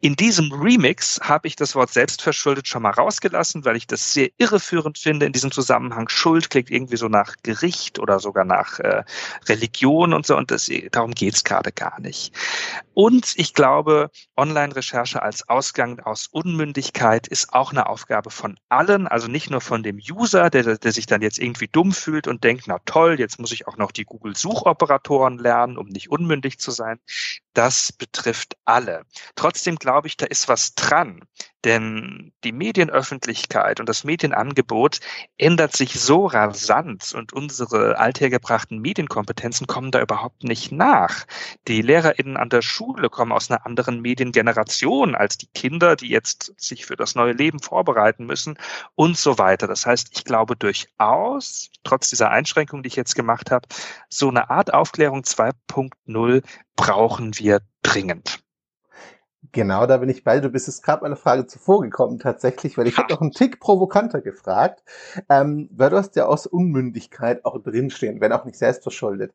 [0.00, 4.28] In diesem Remix habe ich das Wort selbstverschuldet schon mal rausgelassen, weil ich das sehr
[4.38, 6.08] irreführend finde in diesem Zusammenhang.
[6.08, 9.04] Schuld klingt irgendwie so nach Gericht oder sogar nach äh,
[9.46, 12.32] Religion und so und das, darum geht's gerade gar nicht.
[12.94, 19.28] Und ich glaube, Online-Recherche als Ausgang aus Unmündigkeit ist auch eine Aufgabe von allen, also
[19.28, 22.42] nicht nur von von dem User, der, der sich dann jetzt irgendwie dumm fühlt und
[22.42, 26.72] denkt, na toll, jetzt muss ich auch noch die Google-Suchoperatoren lernen, um nicht unmündig zu
[26.72, 26.98] sein.
[27.58, 29.04] Das betrifft alle.
[29.34, 31.24] Trotzdem glaube ich, da ist was dran.
[31.64, 35.00] Denn die Medienöffentlichkeit und das Medienangebot
[35.38, 41.26] ändert sich so rasant und unsere althergebrachten Medienkompetenzen kommen da überhaupt nicht nach.
[41.66, 46.54] Die LehrerInnen an der Schule kommen aus einer anderen Mediengeneration als die Kinder, die jetzt
[46.56, 48.56] sich für das neue Leben vorbereiten müssen
[48.94, 49.66] und so weiter.
[49.66, 53.66] Das heißt, ich glaube durchaus, trotz dieser Einschränkung, die ich jetzt gemacht habe,
[54.08, 56.44] so eine Art Aufklärung 2.0
[56.78, 58.40] brauchen wir dringend.
[59.52, 60.40] Genau, da bin ich bei.
[60.40, 63.60] Du bist jetzt gerade meine Frage zuvor gekommen tatsächlich, weil ich habe noch einen Tick
[63.60, 64.82] provokanter gefragt,
[65.28, 69.34] ähm, weil du hast ja aus Unmündigkeit auch drinstehen, wenn auch nicht selbstverschuldet.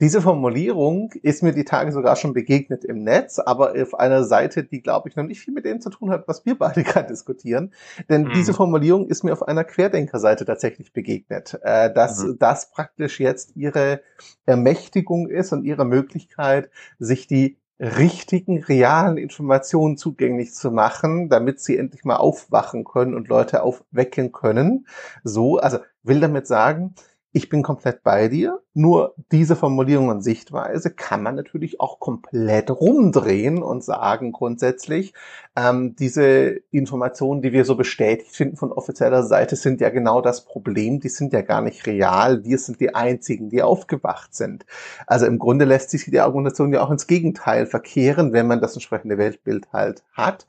[0.00, 4.64] Diese Formulierung ist mir die Tage sogar schon begegnet im Netz, aber auf einer Seite,
[4.64, 7.08] die, glaube ich, noch nicht viel mit dem zu tun hat, was wir beide gerade
[7.08, 7.72] diskutieren.
[8.08, 8.32] Denn mhm.
[8.34, 12.38] diese Formulierung ist mir auf einer Querdenkerseite tatsächlich begegnet, äh, dass mhm.
[12.38, 14.00] das praktisch jetzt ihre
[14.46, 21.78] Ermächtigung ist und ihre Möglichkeit, sich die richtigen, realen Informationen zugänglich zu machen, damit sie
[21.78, 24.86] endlich mal aufwachen können und Leute aufwecken können.
[25.24, 26.94] So, also will damit sagen,
[27.32, 28.60] ich bin komplett bei dir.
[28.80, 35.12] Nur diese Formulierung und Sichtweise kann man natürlich auch komplett rumdrehen und sagen grundsätzlich,
[35.54, 40.46] ähm, diese Informationen, die wir so bestätigt finden von offizieller Seite, sind ja genau das
[40.46, 40.98] Problem.
[40.98, 42.42] Die sind ja gar nicht real.
[42.44, 44.64] Wir sind die Einzigen, die aufgewacht sind.
[45.06, 48.72] Also im Grunde lässt sich die Argumentation ja auch ins Gegenteil verkehren, wenn man das
[48.72, 50.46] entsprechende Weltbild halt hat.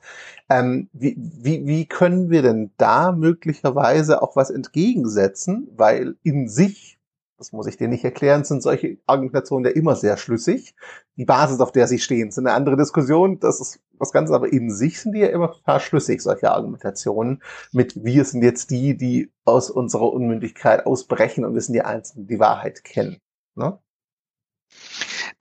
[0.48, 5.68] Ähm, wie, wie, wie können wir denn da möglicherweise auch was entgegensetzen?
[5.76, 6.98] Weil in sich
[7.42, 10.76] das muss ich dir nicht erklären, sind solche Argumentationen ja immer sehr schlüssig.
[11.16, 13.40] Die Basis, auf der sie stehen, ist eine andere Diskussion.
[13.40, 18.04] Das ist was Ganzes, aber in sich sind die ja immer schlüssig, solche Argumentationen mit
[18.04, 22.38] wir sind jetzt die, die aus unserer Unmündigkeit ausbrechen und wir sind die Einzigen, die
[22.38, 23.18] Wahrheit kennen.
[23.56, 23.76] Ne?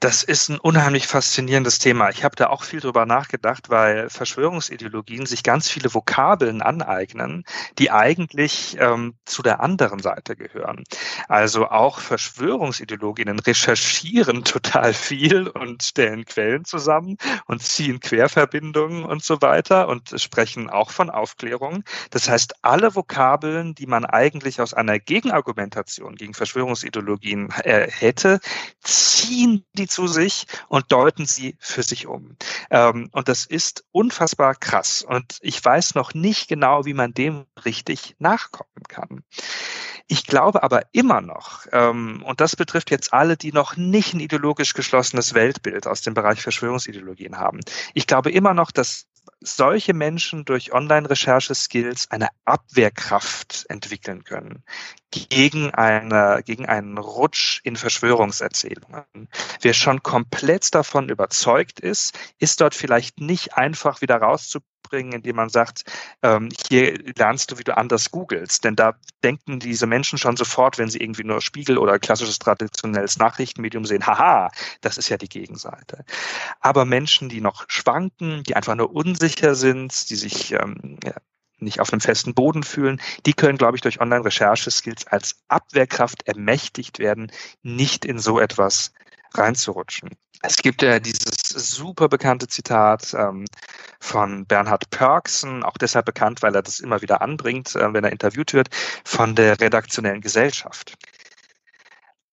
[0.02, 2.10] Das ist ein unheimlich faszinierendes Thema.
[2.10, 7.44] Ich habe da auch viel drüber nachgedacht, weil Verschwörungsideologien sich ganz viele Vokabeln aneignen,
[7.78, 10.86] die eigentlich ähm, zu der anderen Seite gehören.
[11.28, 19.40] Also auch Verschwörungsideologinnen recherchieren total viel und stellen Quellen zusammen und ziehen Querverbindungen und so
[19.44, 21.84] weiter und sprechen auch von Aufklärung.
[22.10, 28.40] Das heißt, alle Vokabeln, die man eigentlich aus einer Gegenargumentation gegen Verschwörungsideologien äh, hätte,
[28.82, 32.36] ziehen die zu sich und deuten sie für sich um.
[32.70, 35.04] Ähm, und das ist unfassbar krass.
[35.04, 39.24] Und ich weiß noch nicht genau, wie man dem richtig nachkommen kann.
[40.08, 44.20] Ich glaube aber immer noch, ähm, und das betrifft jetzt alle, die noch nicht ein
[44.20, 47.62] ideologisch geschlossenes Weltbild aus dem Bereich Verschwörungsideologien haben.
[47.94, 49.08] Ich glaube immer noch, dass
[49.40, 54.64] solche Menschen durch Online-Recherche-Skills eine Abwehrkraft entwickeln können
[55.12, 59.06] gegen, eine, gegen einen Rutsch in Verschwörungserzählungen.
[59.62, 65.38] Wer schon komplett davon überzeugt ist, ist dort vielleicht nicht einfach wieder rauszubringen beibringen, indem
[65.38, 65.84] man sagt,
[66.22, 68.64] ähm, hier lernst du, wie du anders googelst.
[68.64, 73.18] Denn da denken diese Menschen schon sofort, wenn sie irgendwie nur Spiegel oder klassisches traditionelles
[73.18, 74.52] Nachrichtenmedium sehen, haha,
[74.82, 76.06] das ist ja die Gegenseite.
[76.60, 81.00] Aber Menschen, die noch schwanken, die einfach nur unsicher sind, die sich ähm,
[81.60, 86.98] nicht auf einem festen Boden fühlen, die können, glaube ich, durch Online-Recherche-Skills als Abwehrkraft ermächtigt
[87.00, 88.92] werden, nicht in so etwas
[89.34, 90.10] reinzurutschen.
[90.44, 93.46] Es gibt ja dieses super bekannte Zitat ähm,
[94.00, 98.12] von Bernhard Pörksen, auch deshalb bekannt, weil er das immer wieder anbringt, äh, wenn er
[98.12, 98.70] interviewt wird,
[99.06, 100.96] von der redaktionellen Gesellschaft.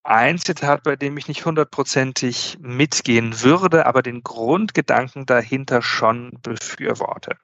[0.04, 7.36] Ein Zitat, bei dem ich nicht hundertprozentig mitgehen würde, aber den Grundgedanken dahinter schon befürworte.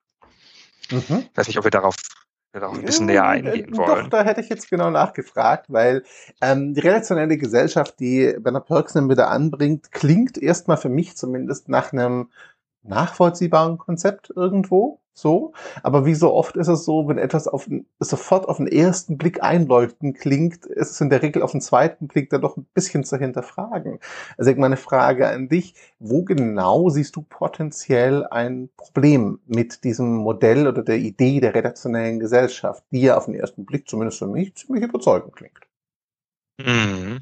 [0.91, 1.29] Mhm.
[1.31, 1.97] Ich weiß nicht, ob wir darauf,
[2.61, 4.05] darauf ein bisschen näher eingehen wollen.
[4.05, 6.05] Doch, da hätte ich jetzt genau nachgefragt, weil
[6.41, 11.93] ähm, die relationelle Gesellschaft, die Bernard Perksen wieder anbringt, klingt erstmal für mich zumindest nach
[11.93, 12.29] einem
[12.85, 15.01] nachvollziehbaren Konzept irgendwo.
[15.17, 15.53] So.
[15.85, 17.69] Aber wie so oft ist es so, wenn etwas auf,
[18.01, 22.09] sofort auf den ersten Blick einleuchten klingt, ist es in der Regel auf den zweiten
[22.09, 24.01] Blick dann doch ein bisschen zu hinterfragen.
[24.37, 30.67] Also meine Frage an dich, wo genau siehst du potenziell ein Problem mit diesem Modell
[30.67, 34.57] oder der Idee der redaktionellen Gesellschaft, die ja auf den ersten Blick zumindest für mich
[34.57, 35.61] ziemlich überzeugend klingt?
[36.59, 37.21] Mhm.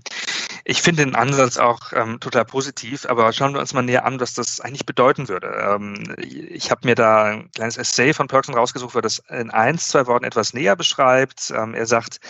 [0.65, 4.21] Ich finde den Ansatz auch ähm, total positiv, aber schauen wir uns mal näher an,
[4.21, 5.49] was das eigentlich bedeuten würde.
[5.49, 9.79] Ähm, ich habe mir da ein kleines Essay von Perksen rausgesucht, wo das in ein,
[9.79, 11.53] zwei Worten etwas näher beschreibt.
[11.57, 12.21] Ähm, er sagt,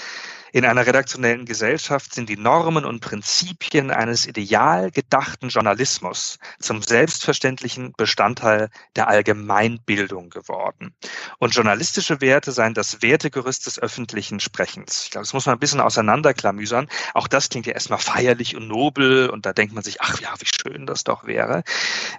[0.52, 7.94] in einer redaktionellen Gesellschaft sind die Normen und Prinzipien eines ideal gedachten Journalismus zum selbstverständlichen
[7.96, 10.94] Bestandteil der Allgemeinbildung geworden.
[11.38, 15.04] Und journalistische Werte seien das Wertegerüst des öffentlichen Sprechens.
[15.04, 16.86] Ich glaube, das muss man ein bisschen auseinanderklamüsern.
[17.14, 20.34] Auch das klingt ja erstmal feierlich und nobel und da denkt man sich, ach ja,
[20.38, 21.64] wie schön das doch wäre.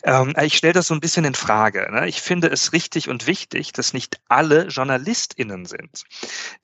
[0.03, 1.87] Ähm, ich stelle das so ein bisschen in Frage.
[1.91, 2.07] Ne?
[2.07, 6.05] Ich finde es richtig und wichtig, dass nicht alle JournalistInnen sind.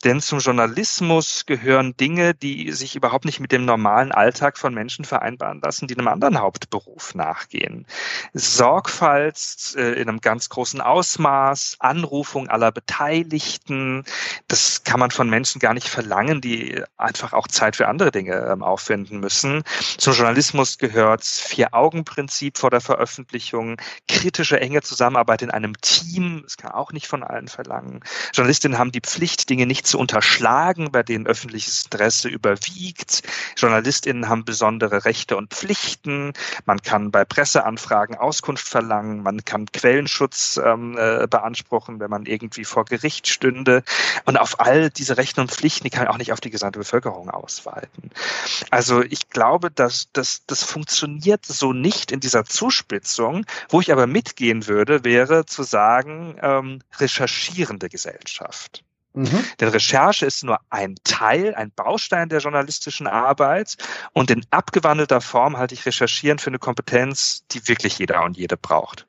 [0.03, 4.73] Denn zum Journalismus gehört gehören Dinge, die sich überhaupt nicht mit dem normalen Alltag von
[4.73, 7.85] Menschen vereinbaren lassen, die einem anderen Hauptberuf nachgehen.
[8.33, 14.03] Sorgfalt äh, in einem ganz großen Ausmaß, Anrufung aller Beteiligten,
[14.47, 18.35] das kann man von Menschen gar nicht verlangen, die einfach auch Zeit für andere Dinge
[18.51, 19.63] ähm, aufwenden müssen.
[19.97, 26.71] Zum Journalismus gehört Vier-Augen-Prinzip vor der Veröffentlichung, kritische enge Zusammenarbeit in einem Team, das kann
[26.71, 28.01] auch nicht von allen verlangen.
[28.33, 33.23] Journalistinnen haben die Pflicht, Dinge nicht zu unterschlagen, bei denen öffentlich öffentliches Interesse überwiegt.
[33.57, 36.33] JournalistInnen haben besondere Rechte und Pflichten.
[36.65, 39.23] Man kann bei Presseanfragen Auskunft verlangen.
[39.23, 43.83] Man kann Quellenschutz ähm, äh, beanspruchen, wenn man irgendwie vor Gericht stünde.
[44.25, 46.77] Und auf all diese Rechte und Pflichten, die kann man auch nicht auf die gesamte
[46.77, 48.11] Bevölkerung ausweiten.
[48.69, 53.45] Also ich glaube, dass das, das funktioniert so nicht in dieser Zuspitzung.
[53.69, 58.83] Wo ich aber mitgehen würde, wäre zu sagen, ähm, recherchierende Gesellschaft.
[59.19, 59.43] Mhm.
[59.59, 63.75] Denn Recherche ist nur ein Teil, ein Baustein der journalistischen Arbeit
[64.13, 68.55] und in abgewandelter Form halte ich Recherchieren für eine Kompetenz, die wirklich jeder und jede
[68.55, 69.07] braucht.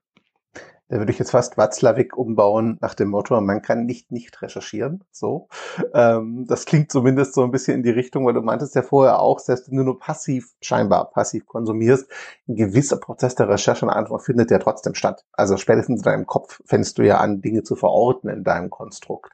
[0.91, 5.05] Da würde ich jetzt fast Watzlawick umbauen nach dem Motto, man kann nicht nicht recherchieren.
[5.13, 5.49] So,
[5.95, 9.21] ähm, das klingt zumindest so ein bisschen in die Richtung, weil du meintest ja vorher
[9.21, 12.11] auch, selbst wenn du nur passiv, scheinbar passiv konsumierst,
[12.49, 15.25] ein gewisser Prozess der Recherche und Antwort findet ja trotzdem statt.
[15.33, 19.33] Also spätestens in deinem Kopf fängst du ja an, Dinge zu verorten in deinem Konstrukt.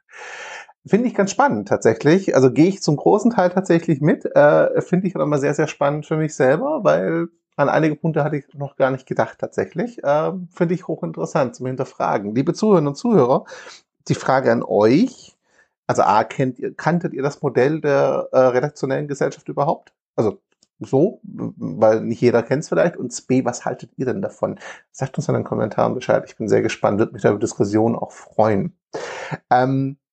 [0.87, 2.35] Finde ich ganz spannend tatsächlich.
[2.35, 4.25] Also gehe ich zum großen Teil tatsächlich mit.
[4.25, 8.23] Äh, Finde ich aber immer sehr, sehr spannend für mich selber, weil an einige Punkte
[8.23, 10.01] hatte ich noch gar nicht gedacht tatsächlich.
[10.05, 12.35] Ähm, Finde ich hochinteressant zum Hinterfragen.
[12.35, 13.47] Liebe Zuhörerinnen und Zuhörer,
[14.09, 15.37] die Frage an euch.
[15.89, 19.93] Also A, kennt ihr, kanntet ihr das Modell der äh, redaktionellen Gesellschaft überhaupt?
[20.15, 20.41] Also
[20.79, 22.97] so, weil nicht jeder kennt es vielleicht.
[22.97, 24.59] Und B, was haltet ihr denn davon?
[24.93, 26.25] Sagt uns in den Kommentaren Bescheid.
[26.27, 28.77] Ich bin sehr gespannt, würde mich da über Diskussion auch freuen.
[29.51, 30.06] Ähm, äh,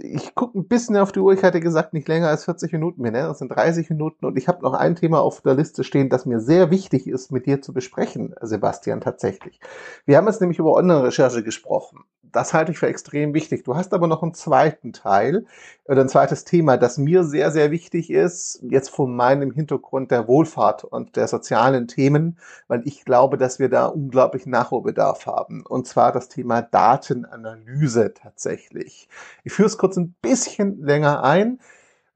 [0.00, 1.32] ich gucke ein bisschen auf die Uhr.
[1.32, 3.12] Ich hatte gesagt, nicht länger als 40 Minuten mehr.
[3.12, 3.22] Ne?
[3.22, 4.26] Das sind 30 Minuten.
[4.26, 7.32] Und ich habe noch ein Thema auf der Liste stehen, das mir sehr wichtig ist,
[7.32, 9.60] mit dir zu besprechen, Sebastian, tatsächlich.
[10.06, 13.64] Wir haben jetzt nämlich über Online-Recherche gesprochen das halte ich für extrem wichtig.
[13.64, 15.46] Du hast aber noch einen zweiten Teil
[15.84, 20.28] oder ein zweites Thema, das mir sehr, sehr wichtig ist, jetzt von meinem Hintergrund der
[20.28, 22.38] Wohlfahrt und der sozialen Themen,
[22.68, 25.64] weil ich glaube, dass wir da unglaublich Nachholbedarf haben.
[25.66, 29.08] Und zwar das Thema Datenanalyse tatsächlich.
[29.44, 31.60] Ich führe es kurz ein bisschen länger ein.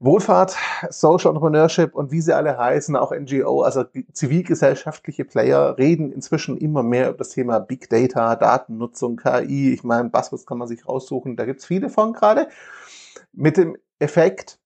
[0.05, 0.55] Wohlfahrt,
[0.89, 6.83] Social Entrepreneurship und wie sie alle heißen, auch NGO, also zivilgesellschaftliche Player, reden inzwischen immer
[6.83, 9.73] mehr über das Thema Big Data, Datennutzung, KI.
[9.73, 12.47] Ich meine, Buzzwords kann man sich raussuchen, da gibt's viele von gerade.
[13.33, 14.59] Mit dem Effekt,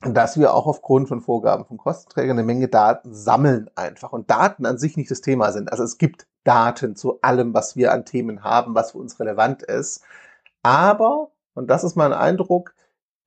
[0.00, 4.64] dass wir auch aufgrund von Vorgaben von Kostenträgern eine Menge Daten sammeln einfach und Daten
[4.64, 5.72] an sich nicht das Thema sind.
[5.72, 9.62] Also es gibt Daten zu allem, was wir an Themen haben, was für uns relevant
[9.64, 10.02] ist.
[10.62, 12.74] Aber, und das ist mein Eindruck,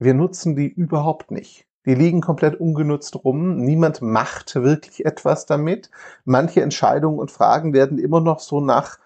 [0.02, 1.68] wir nutzen die überhaupt nicht.
[1.86, 3.58] Die liegen komplett ungenutzt rum.
[3.58, 5.92] Niemand macht wirklich etwas damit.
[6.26, 8.98] Manche Entscheidungen und Fragen werden immer noch so nach,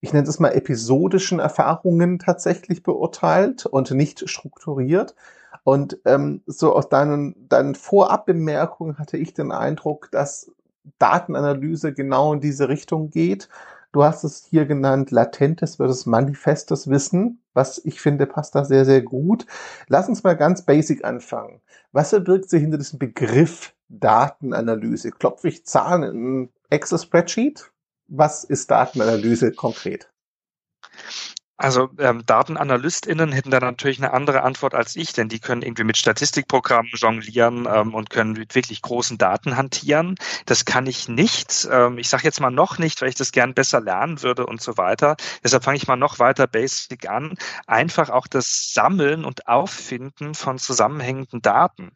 [0.00, 5.14] ich nenne es mal episodischen Erfahrungen tatsächlich beurteilt und nicht strukturiert.
[5.62, 10.50] Und ähm, so aus deinen, deinen Vorabbemerkungen hatte ich den Eindruck, dass
[10.98, 13.50] Datenanalyse genau in diese Richtung geht.
[13.92, 18.84] Du hast es hier genannt, latentes versus manifestes Wissen, was ich finde, passt da sehr,
[18.84, 19.46] sehr gut.
[19.88, 21.60] Lass uns mal ganz basic anfangen.
[21.90, 25.10] Was verbirgt sich hinter diesem Begriff Datenanalyse?
[25.10, 27.72] Klopfe ich Zahlen in Excel-Spreadsheet?
[28.06, 30.08] Was ist Datenanalyse konkret?
[31.60, 35.84] Also ähm, DatenanalystInnen hätten da natürlich eine andere Antwort als ich, denn die können irgendwie
[35.84, 40.14] mit Statistikprogrammen jonglieren ähm, und können mit wirklich großen Daten hantieren.
[40.46, 41.68] Das kann ich nicht.
[41.70, 44.62] Ähm, ich sage jetzt mal noch nicht, weil ich das gern besser lernen würde und
[44.62, 45.16] so weiter.
[45.44, 47.36] Deshalb fange ich mal noch weiter basic an.
[47.66, 51.90] Einfach auch das Sammeln und Auffinden von zusammenhängenden Daten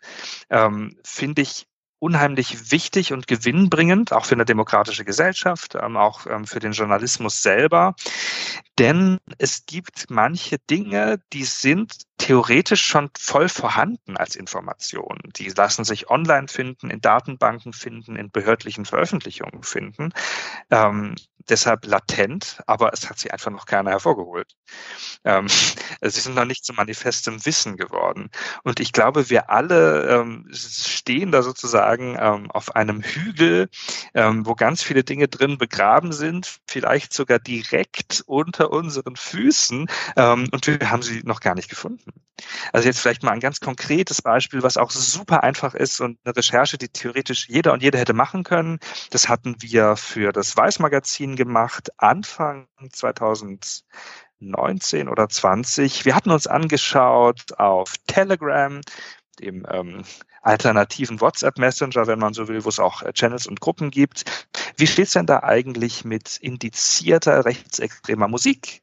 [0.51, 1.67] ähm, finde ich
[2.05, 7.43] unheimlich wichtig und gewinnbringend, auch für eine demokratische Gesellschaft, ähm, auch ähm, für den Journalismus
[7.43, 7.95] selber.
[8.79, 15.21] Denn es gibt manche Dinge, die sind theoretisch schon voll vorhanden als Informationen.
[15.37, 20.11] Die lassen sich online finden, in Datenbanken finden, in behördlichen Veröffentlichungen finden.
[20.71, 21.15] Ähm,
[21.49, 24.57] deshalb latent, aber es hat sie einfach noch keiner hervorgeholt.
[25.25, 25.47] Ähm,
[26.01, 28.31] sie sind noch nicht zu manifestem Wissen geworden.
[28.63, 33.69] Und ich glaube, wir alle ähm, stehen da sozusagen ähm, auf einem Hügel,
[34.15, 39.87] ähm, wo ganz viele Dinge drin begraben sind, vielleicht sogar direkt unter unseren Füßen.
[40.17, 42.13] Ähm, und wir haben sie noch gar nicht gefunden.
[42.73, 46.37] Also jetzt vielleicht mal ein ganz konkretes Beispiel, was auch super einfach ist und eine
[46.37, 48.79] Recherche, die theoretisch jeder und jede hätte machen können.
[49.11, 56.05] Das hatten wir für das Weiß-Magazin gemacht, Anfang 2019 oder 20.
[56.05, 58.81] Wir hatten uns angeschaut auf Telegram,
[59.41, 60.05] dem ähm,
[60.45, 64.25] alternativen WhatsApp-Messenger, wenn man so will, wo es auch äh, Channels und Gruppen gibt.
[64.77, 68.83] Wie steht es denn da eigentlich mit indizierter rechtsextremer Musik?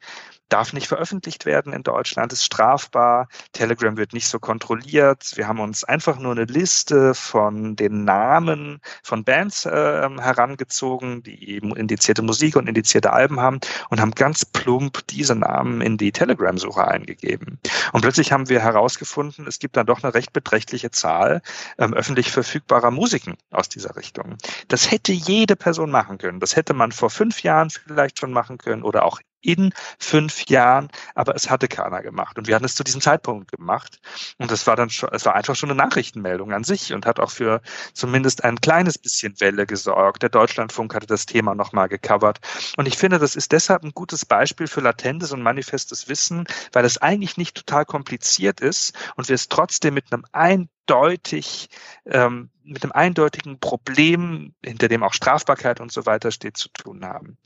[0.51, 3.27] Darf nicht veröffentlicht werden in Deutschland, ist strafbar.
[3.53, 5.31] Telegram wird nicht so kontrolliert.
[5.35, 11.49] Wir haben uns einfach nur eine Liste von den Namen von Bands äh, herangezogen, die
[11.49, 13.59] eben indizierte Musik und indizierte Alben haben
[13.89, 17.59] und haben ganz plump diese Namen in die Telegram-Suche eingegeben.
[17.93, 21.41] Und plötzlich haben wir herausgefunden, es gibt dann doch eine recht beträchtliche Zahl
[21.77, 24.37] ähm, öffentlich verfügbarer Musiken aus dieser Richtung.
[24.67, 26.39] Das hätte jede Person machen können.
[26.39, 30.89] Das hätte man vor fünf Jahren vielleicht schon machen können oder auch in fünf Jahren,
[31.15, 32.37] aber es hatte keiner gemacht.
[32.37, 33.99] Und wir hatten es zu diesem Zeitpunkt gemacht.
[34.37, 37.19] Und es war dann schon, es war einfach schon eine Nachrichtenmeldung an sich und hat
[37.19, 37.61] auch für
[37.93, 40.21] zumindest ein kleines bisschen Welle gesorgt.
[40.21, 42.39] Der Deutschlandfunk hatte das Thema nochmal gecovert.
[42.77, 46.85] Und ich finde, das ist deshalb ein gutes Beispiel für latentes und manifestes Wissen, weil
[46.85, 51.69] es eigentlich nicht total kompliziert ist und wir es trotzdem mit einem eindeutig,
[52.05, 57.05] ähm, mit einem eindeutigen Problem, hinter dem auch Strafbarkeit und so weiter steht, zu tun
[57.05, 57.37] haben.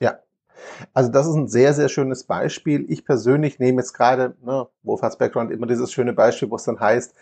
[0.00, 0.18] Ja,
[0.92, 2.86] also das ist ein sehr, sehr schönes Beispiel.
[2.88, 6.80] Ich persönlich nehme jetzt gerade, ne, Wohlfahrts Background, immer dieses schöne Beispiel, wo es dann
[6.80, 7.14] heißt,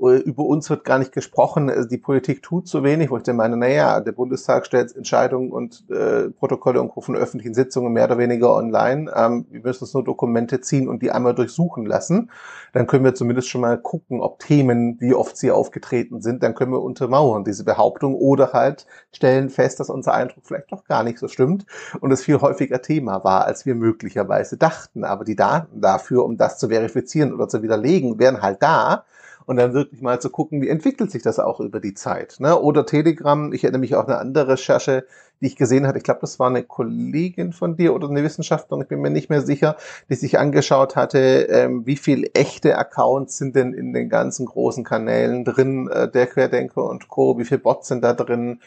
[0.00, 3.22] äh, über uns wird gar nicht gesprochen, äh, die Politik tut zu wenig, wo ich
[3.22, 8.04] dann meine, naja, der Bundestag stellt Entscheidungen und äh, Protokolle und von öffentlichen Sitzungen mehr
[8.04, 9.10] oder weniger online.
[9.14, 12.30] Ähm, wir müssen uns nur Dokumente ziehen und die einmal durchsuchen lassen.
[12.72, 16.54] Dann können wir zumindest schon mal gucken, ob Themen, wie oft sie aufgetreten sind, dann
[16.54, 21.02] können wir untermauern diese Behauptung oder halt stellen fest, dass unser Eindruck vielleicht doch gar
[21.02, 21.66] nicht so stimmt
[22.00, 25.04] und es viel häufiger Thema war, als wir möglicherweise dachten.
[25.04, 29.04] Aber die Daten dafür, um das zu verifizieren oder zu widerlegen, wären halt da.
[29.46, 32.36] Und dann wirklich mal zu gucken, wie entwickelt sich das auch über die Zeit.
[32.38, 32.56] Ne?
[32.58, 35.04] Oder Telegram, ich erinnere mich auch an eine andere Recherche,
[35.40, 35.98] die ich gesehen hatte.
[35.98, 39.30] Ich glaube, das war eine Kollegin von dir oder eine Wissenschaftlerin, ich bin mir nicht
[39.30, 39.76] mehr sicher,
[40.08, 44.84] die sich angeschaut hatte, ähm, wie viel echte Accounts sind denn in den ganzen großen
[44.84, 48.60] Kanälen drin, äh, der Querdenker und Co., wie viel Bots sind da drin,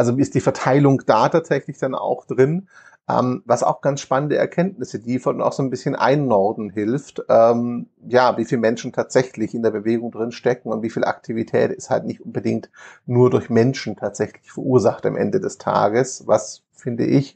[0.00, 2.68] also ist die Verteilung da tatsächlich dann auch drin.
[3.06, 7.90] Ähm, was auch ganz spannende Erkenntnisse, die von auch so ein bisschen einnorden hilft, ähm,
[8.08, 11.90] ja, wie viele Menschen tatsächlich in der Bewegung drin stecken und wie viel Aktivität ist
[11.90, 12.70] halt nicht unbedingt
[13.04, 17.34] nur durch Menschen tatsächlich verursacht am Ende des Tages, was finde ich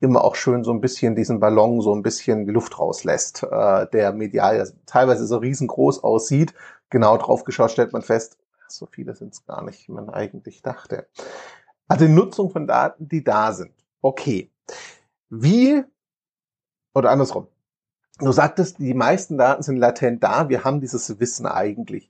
[0.00, 3.86] immer auch schön so ein bisschen diesen Ballon so ein bisschen die Luft rauslässt, äh,
[3.92, 6.54] der medial ja teilweise so riesengroß aussieht.
[6.88, 10.62] Genau drauf geschaut stellt man fest, so viele sind es gar nicht, wie man eigentlich
[10.62, 11.06] dachte.
[11.88, 13.72] Also die Nutzung von Daten, die da sind.
[14.02, 14.50] Okay.
[15.28, 15.84] Wie,
[16.94, 17.48] oder andersrum,
[18.18, 22.08] du sagtest, die meisten Daten sind latent da, wir haben dieses Wissen eigentlich.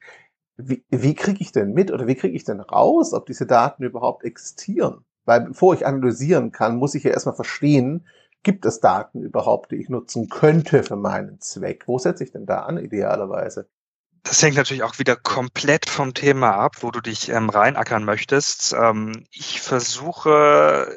[0.57, 3.83] Wie, wie kriege ich denn mit oder wie kriege ich denn raus, ob diese Daten
[3.83, 5.05] überhaupt existieren?
[5.27, 8.07] Weil bevor ich analysieren kann, muss ich ja erstmal verstehen,
[8.43, 11.87] gibt es Daten überhaupt, die ich nutzen könnte für meinen Zweck?
[11.87, 13.69] Wo setze ich denn da an, idealerweise?
[14.27, 18.73] Das hängt natürlich auch wieder komplett vom Thema ab, wo du dich ähm, reinackern möchtest.
[18.73, 20.89] Ähm, ich versuche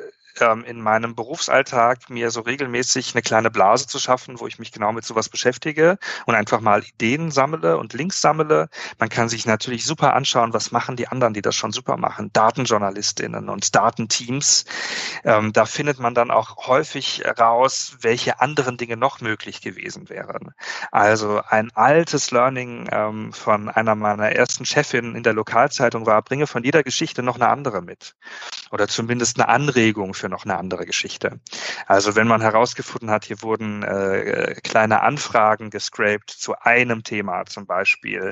[0.41, 4.71] ähm, in meinem Berufsalltag mir so regelmäßig eine kleine Blase zu schaffen, wo ich mich
[4.71, 8.69] genau mit sowas beschäftige und einfach mal Ideen sammle und Links sammle.
[8.97, 12.31] Man kann sich natürlich super anschauen, was machen die anderen, die das schon super machen.
[12.33, 14.65] Datenjournalistinnen und Datenteams.
[15.23, 20.53] Ähm, da findet man dann auch häufig raus, welche anderen Dinge noch möglich gewesen wären.
[20.91, 26.47] Also ein altes Learning ähm, von einer meiner ersten Chefinnen in der Lokalzeitung war, bringe
[26.47, 28.15] von jeder Geschichte noch eine andere mit.
[28.71, 31.39] Oder zumindest eine Anregung für noch eine andere Geschichte.
[31.88, 37.65] Also wenn man herausgefunden hat, hier wurden äh, kleine Anfragen gescraped zu einem Thema, zum
[37.65, 38.32] Beispiel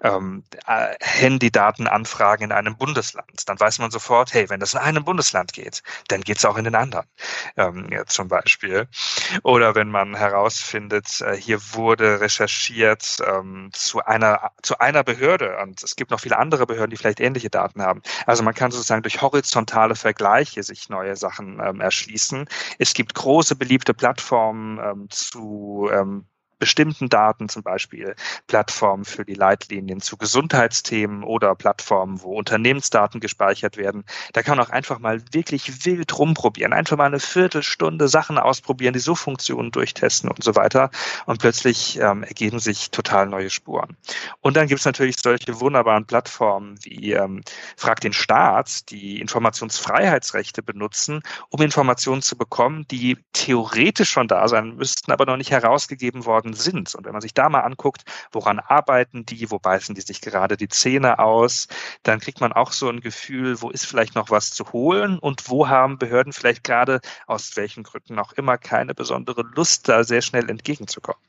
[0.00, 5.04] ähm, äh, Handydatenanfragen in einem Bundesland, dann weiß man sofort, hey, wenn das in einem
[5.04, 7.06] Bundesland geht, dann geht es auch in den anderen,
[7.56, 8.88] ähm, ja, zum Beispiel.
[9.42, 15.82] Oder wenn man herausfindet, äh, hier wurde recherchiert ähm, zu einer zu einer Behörde und
[15.82, 18.02] es gibt noch viele andere Behörden, die vielleicht ähnliche Daten haben.
[18.26, 22.46] Also man kann sozusagen durch horizontale Vergleiche sich neue Sachen ähm, erschließen.
[22.78, 26.26] Es gibt große beliebte Plattformen ähm, zu ähm,
[26.58, 28.14] bestimmten Daten, zum Beispiel
[28.46, 34.04] Plattformen für die Leitlinien zu Gesundheitsthemen oder Plattformen, wo Unternehmensdaten gespeichert werden.
[34.32, 38.94] Da kann man auch einfach mal wirklich wild rumprobieren, einfach mal eine Viertelstunde Sachen ausprobieren,
[38.94, 40.90] die so Funktionen durchtesten und so weiter.
[41.26, 43.96] Und plötzlich ähm, ergeben sich total neue Spuren.
[44.40, 47.42] Und dann gibt es natürlich solche wunderbaren Plattformen wie ähm,
[47.76, 54.76] Frag den Staat, die Informationsfreiheitsrechte benutzen, um Informationen zu bekommen, die theoretisch schon da sein
[54.76, 56.94] müssten, aber noch nicht herausgegeben worden sind.
[56.94, 60.56] Und wenn man sich da mal anguckt, woran arbeiten die, wo beißen die sich gerade
[60.56, 61.68] die Zähne aus,
[62.02, 65.48] dann kriegt man auch so ein Gefühl, wo ist vielleicht noch was zu holen und
[65.48, 70.22] wo haben Behörden vielleicht gerade aus welchen Gründen auch immer keine besondere Lust, da sehr
[70.22, 71.20] schnell entgegenzukommen.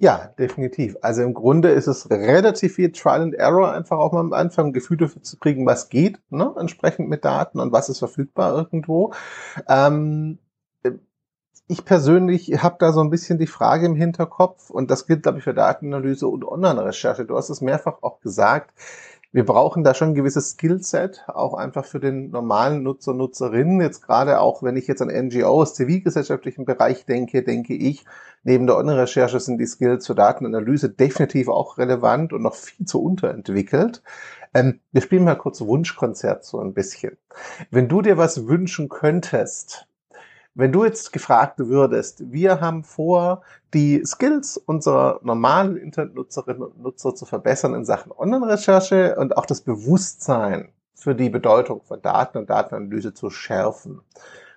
[0.00, 0.96] Ja, definitiv.
[1.02, 4.66] Also im Grunde ist es relativ viel Trial and Error, einfach auch mal am Anfang
[4.66, 8.54] ein Gefühl dafür zu kriegen, was geht, ne, entsprechend mit Daten und was ist verfügbar
[8.56, 9.12] irgendwo.
[9.68, 10.38] Ähm,
[11.68, 15.38] ich persönlich habe da so ein bisschen die Frage im Hinterkopf und das gilt, glaube
[15.38, 17.26] ich, für Datenanalyse und Online-Recherche.
[17.26, 18.72] Du hast es mehrfach auch gesagt.
[19.30, 23.82] Wir brauchen da schon ein gewisses Skillset, auch einfach für den normalen Nutzer, Nutzerinnen.
[23.82, 28.06] Jetzt gerade auch, wenn ich jetzt an NGOs, zivilgesellschaftlichen Bereich denke, denke ich,
[28.42, 33.02] neben der Online-Recherche sind die Skills für Datenanalyse definitiv auch relevant und noch viel zu
[33.02, 34.02] unterentwickelt.
[34.54, 37.18] Ähm, wir spielen mal kurz Wunschkonzert so ein bisschen.
[37.70, 39.87] Wenn du dir was wünschen könntest,
[40.58, 43.42] wenn du jetzt gefragt würdest, wir haben vor,
[43.74, 49.60] die Skills unserer normalen Internetnutzerinnen und Nutzer zu verbessern in Sachen Online-Recherche und auch das
[49.60, 54.00] Bewusstsein für die Bedeutung von Daten und Datenanalyse zu schärfen.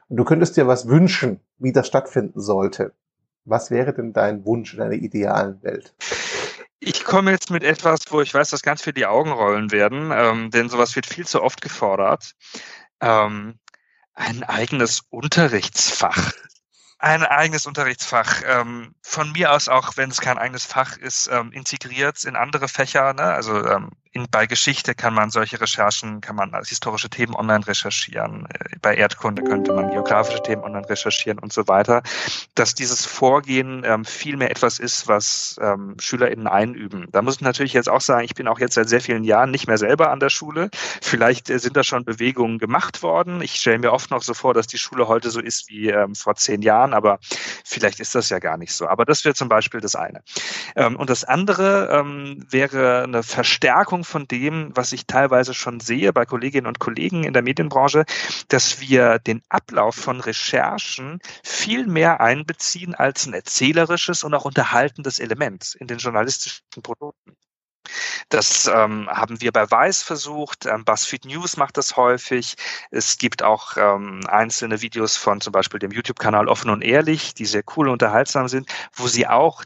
[0.10, 2.94] Und du könntest dir was wünschen, wie das stattfinden sollte.
[3.46, 5.94] Was wäre denn dein Wunsch in einer idealen Welt?
[6.80, 10.10] Ich komme jetzt mit etwas, wo ich weiß, dass ganz viel die Augen rollen werden,
[10.12, 12.34] ähm, denn sowas wird viel zu oft gefordert.
[13.02, 13.60] Ähm,
[14.14, 16.34] ein eigenes Unterrichtsfach.
[17.00, 18.42] Ein eigenes Unterrichtsfach.
[18.46, 22.68] Ähm, von mir aus auch, wenn es kein eigenes Fach ist, ähm, integriert in andere
[22.68, 23.14] Fächer.
[23.14, 23.24] Ne?
[23.24, 27.66] Also ähm, in, bei Geschichte kann man solche Recherchen, kann man als historische Themen online
[27.66, 28.46] recherchieren.
[28.48, 32.04] Äh, bei Erdkunde könnte man geografische Themen online recherchieren und so weiter.
[32.54, 37.08] Dass dieses Vorgehen ähm, viel mehr etwas ist, was ähm, SchülerInnen einüben.
[37.12, 39.50] Da muss ich natürlich jetzt auch sagen, ich bin auch jetzt seit sehr vielen Jahren
[39.52, 40.70] nicht mehr selber an der Schule.
[41.02, 43.42] Vielleicht äh, sind da schon Bewegungen gemacht worden.
[43.42, 46.16] Ich stelle mir oft noch so vor, dass die Schule heute so ist wie ähm,
[46.16, 47.20] vor zehn Jahren, aber
[47.64, 48.88] vielleicht ist das ja gar nicht so.
[48.88, 50.22] Aber das wäre zum Beispiel das eine.
[50.76, 55.80] Ähm, und das andere ähm, wäre eine Verstärkung Verstärkung von dem, was ich teilweise schon
[55.80, 58.06] sehe bei Kolleginnen und Kollegen in der Medienbranche,
[58.48, 65.20] dass wir den Ablauf von Recherchen viel mehr einbeziehen als ein erzählerisches und auch unterhaltendes
[65.20, 67.36] Element in den journalistischen Produkten.
[68.30, 70.66] Das ähm, haben wir bei Weiß versucht.
[70.66, 72.56] Ähm, BuzzFeed News macht das häufig.
[72.92, 77.46] Es gibt auch ähm, einzelne Videos von zum Beispiel dem YouTube-Kanal Offen und Ehrlich, die
[77.46, 79.64] sehr cool und unterhaltsam sind, wo sie auch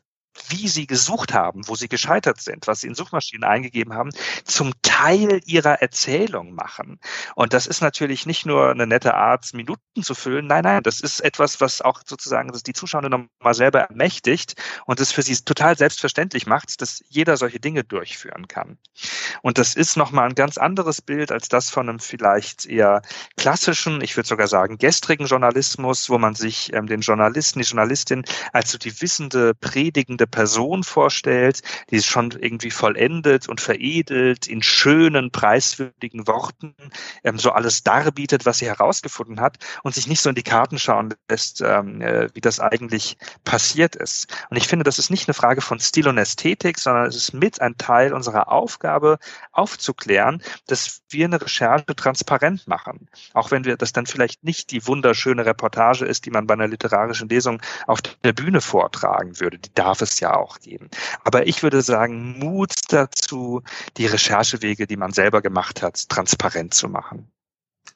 [0.49, 4.11] wie sie gesucht haben, wo sie gescheitert sind, was sie in Suchmaschinen eingegeben haben,
[4.43, 6.99] zum Teil ihrer Erzählung machen.
[7.35, 10.47] Und das ist natürlich nicht nur eine nette Art, Minuten zu füllen.
[10.47, 14.55] Nein, nein, das ist etwas, was auch sozusagen die Zuschauer nochmal selber ermächtigt
[14.85, 18.77] und es für sie total selbstverständlich macht, dass jeder solche Dinge durchführen kann.
[19.41, 23.01] Und das ist nochmal ein ganz anderes Bild als das von einem vielleicht eher
[23.37, 28.23] klassischen, ich würde sogar sagen, gestrigen Journalismus, wo man sich ähm, den Journalisten, die Journalistin
[28.53, 34.47] als so die wissende, predigende der Person vorstellt, die es schon irgendwie vollendet und veredelt,
[34.47, 36.75] in schönen, preiswürdigen Worten
[37.23, 40.79] ähm, so alles darbietet, was sie herausgefunden hat und sich nicht so in die Karten
[40.79, 44.27] schauen lässt, ähm, äh, wie das eigentlich passiert ist.
[44.49, 47.33] Und ich finde, das ist nicht eine Frage von Stil und Ästhetik, sondern es ist
[47.33, 49.19] mit ein Teil unserer Aufgabe,
[49.51, 53.07] aufzuklären, dass wir eine Recherche transparent machen.
[53.33, 56.67] Auch wenn wir das dann vielleicht nicht die wunderschöne Reportage ist, die man bei einer
[56.67, 59.59] literarischen Lesung auf der Bühne vortragen würde.
[59.59, 60.89] Die darf es ja auch geben.
[61.23, 63.61] Aber ich würde sagen, Mut dazu,
[63.97, 67.31] die Recherchewege, die man selber gemacht hat, transparent zu machen.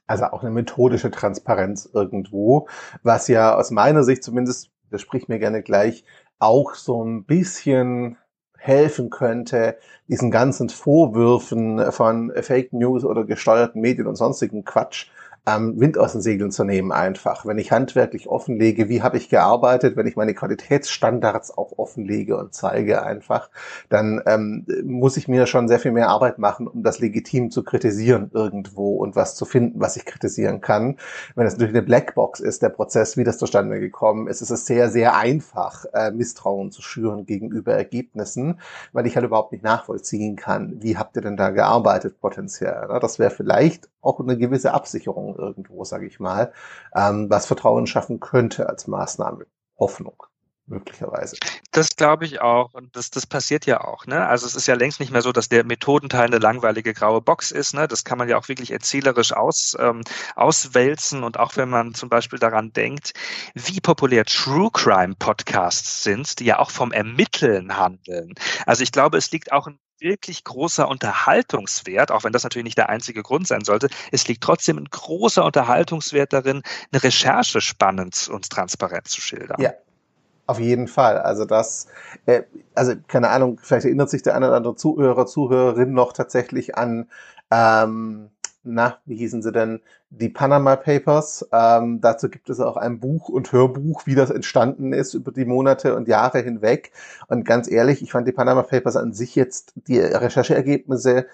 [0.08, 2.68] Also auch eine methodische Transparenz irgendwo,
[3.04, 6.04] was ja aus meiner Sicht zumindest, das spricht mir gerne gleich,
[6.40, 8.18] auch so ein bisschen
[8.58, 15.08] helfen könnte, diesen ganzen Vorwürfen von Fake News oder gesteuerten Medien und sonstigen Quatsch
[15.50, 17.46] ähm, Wind aus den Segeln zu nehmen einfach.
[17.46, 22.54] Wenn ich handwerklich offenlege, wie habe ich gearbeitet, wenn ich meine Qualitätsstandards auch offenlege und
[22.54, 23.50] zeige einfach,
[23.90, 27.64] dann ähm, muss ich mir schon sehr viel mehr Arbeit machen, um das legitim zu
[27.64, 30.98] kritisieren irgendwo und was zu finden, was ich kritisieren kann.
[31.36, 34.66] Wenn es natürlich eine Blackbox ist, der Prozess, wie das zustande gekommen ist, ist es
[34.66, 38.60] sehr, sehr einfach, äh, Misstrauen zu schüren gegenüber Ergebnissen,
[38.94, 42.88] weil ich halt überhaupt nicht nachvollziehen kann, wie habt ihr denn da gearbeitet potenziell.
[42.88, 43.00] Ne?
[43.02, 46.54] Das wäre vielleicht auch eine gewisse Absicherung irgendwo, sage ich mal,
[46.96, 49.46] ähm, was Vertrauen schaffen könnte als Maßnahme.
[49.78, 50.24] Hoffnung
[50.70, 51.36] möglicherweise.
[51.72, 52.74] Das glaube ich auch.
[52.74, 54.06] Und das, das passiert ja auch.
[54.06, 54.26] Ne?
[54.26, 57.52] Also es ist ja längst nicht mehr so, dass der Methodenteil eine langweilige graue Box
[57.52, 57.74] ist.
[57.74, 57.88] Ne?
[57.88, 60.02] Das kann man ja auch wirklich erzählerisch aus, ähm,
[60.36, 61.24] auswälzen.
[61.24, 63.14] Und auch wenn man zum Beispiel daran denkt,
[63.54, 68.34] wie populär True Crime Podcasts sind, die ja auch vom Ermitteln handeln.
[68.66, 72.78] Also ich glaube, es liegt auch ein wirklich großer Unterhaltungswert, auch wenn das natürlich nicht
[72.78, 73.90] der einzige Grund sein sollte.
[74.12, 79.62] Es liegt trotzdem ein großer Unterhaltungswert darin, eine Recherche spannend und transparent zu schildern.
[79.62, 79.74] Ja,
[80.48, 81.20] auf jeden Fall.
[81.20, 81.88] Also das,
[82.26, 82.44] äh,
[82.74, 87.10] also keine Ahnung, vielleicht erinnert sich der eine oder andere Zuhörer, Zuhörerin noch tatsächlich an
[87.52, 88.32] ähm,
[88.64, 91.48] na, wie hießen sie denn, die Panama Papers.
[91.52, 95.46] Ähm, dazu gibt es auch ein Buch und Hörbuch, wie das entstanden ist über die
[95.46, 96.92] Monate und Jahre hinweg.
[97.28, 101.28] Und ganz ehrlich, ich fand die Panama Papers an sich jetzt die Rechercheergebnisse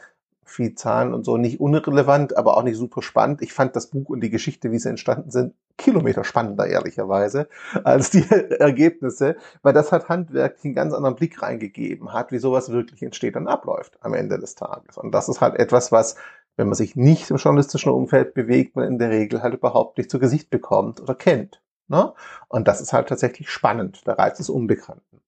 [0.46, 3.42] viel Zahlen und so nicht unrelevant, aber auch nicht super spannend.
[3.42, 7.50] Ich fand das Buch und die Geschichte, wie sie entstanden sind, Kilometer spannender, ehrlicherweise,
[7.84, 8.24] als die
[8.60, 13.36] Ergebnisse, weil das hat Handwerk einen ganz anderen Blick reingegeben hat, wie sowas wirklich entsteht
[13.36, 14.98] und abläuft am Ende des Tages.
[14.98, 16.16] Und das ist halt etwas, was
[16.58, 20.10] wenn man sich nicht im journalistischen Umfeld bewegt, man in der Regel halt überhaupt nicht
[20.10, 21.62] zu Gesicht bekommt oder kennt.
[21.88, 22.14] Ne?
[22.48, 25.22] Und das ist halt tatsächlich spannend, der Reiz des Unbekannten.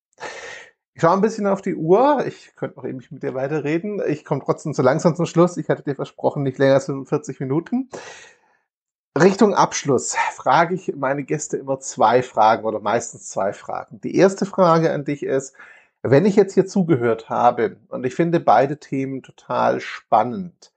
[0.94, 2.26] Ich schaue ein bisschen auf die Uhr.
[2.26, 4.02] Ich könnte noch eben mit dir weiterreden.
[4.08, 5.58] Ich komme trotzdem zu langsam zum Schluss.
[5.58, 7.90] Ich hatte dir versprochen, nicht länger als 45 Minuten.
[9.16, 14.02] Richtung Abschluss frage ich meine Gäste immer zwei Fragen oder meistens zwei Fragen.
[14.02, 15.54] Die erste Frage an dich ist,
[16.02, 20.72] wenn ich jetzt hier zugehört habe und ich finde beide Themen total spannend,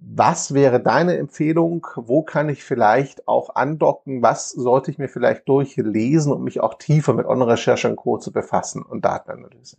[0.00, 1.86] was wäre deine Empfehlung?
[1.94, 4.22] Wo kann ich vielleicht auch andocken?
[4.22, 8.18] Was sollte ich mir vielleicht durchlesen, um mich auch tiefer mit On-Recherche und Co.
[8.18, 9.76] zu befassen und Datenanalyse?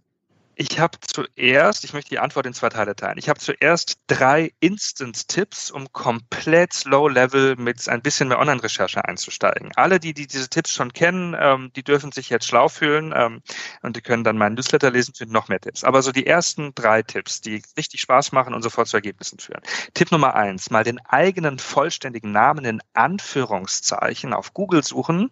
[0.61, 3.17] Ich habe zuerst, ich möchte die Antwort in zwei Teile teilen.
[3.17, 9.71] Ich habe zuerst drei Instant-Tipps, um komplett Low-Level mit ein bisschen mehr Online-Recherche einzusteigen.
[9.75, 13.41] Alle, die, die diese Tipps schon kennen, ähm, die dürfen sich jetzt schlau fühlen ähm,
[13.81, 15.83] und die können dann meinen Newsletter lesen, finden noch mehr Tipps.
[15.83, 19.63] Aber so die ersten drei Tipps, die richtig Spaß machen und sofort zu Ergebnissen führen.
[19.95, 25.31] Tipp Nummer eins, mal den eigenen vollständigen Namen in Anführungszeichen auf Google suchen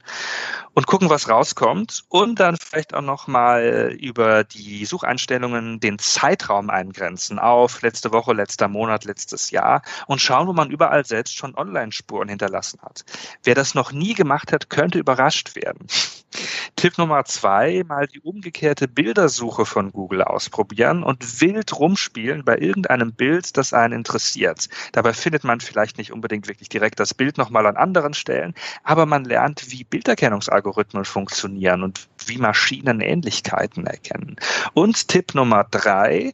[0.74, 6.00] und gucken, was rauskommt und dann vielleicht auch noch mal über die Such Sucheinstellungen den
[6.00, 11.36] Zeitraum eingrenzen auf letzte Woche, letzter Monat, letztes Jahr und schauen, wo man überall selbst
[11.36, 13.04] schon Online-Spuren hinterlassen hat.
[13.44, 15.88] Wer das noch nie gemacht hat, könnte überrascht werden.
[16.76, 23.12] Tipp Nummer zwei, mal die umgekehrte Bildersuche von Google ausprobieren und wild rumspielen bei irgendeinem
[23.12, 24.70] Bild, das einen interessiert.
[24.94, 28.54] Dabei findet man vielleicht nicht unbedingt wirklich direkt das Bild nochmal an anderen Stellen,
[28.84, 34.38] aber man lernt, wie Bilderkennungsalgorithmen funktionieren und wie Maschinen Ähnlichkeiten erkennen.
[34.74, 36.34] Und Tipp Nummer drei,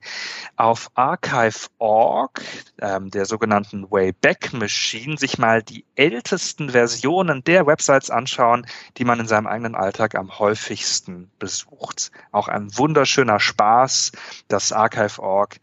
[0.58, 2.42] auf archive.org,
[2.82, 8.68] ähm, der sogenannten Wayback Machine, sich mal die ältesten Versionen der Websites anschauen,
[8.98, 12.12] die man in seinem eigenen Alltag am häufigsten besucht.
[12.32, 14.12] Auch ein wunderschöner Spaß,
[14.48, 15.60] das Archive.org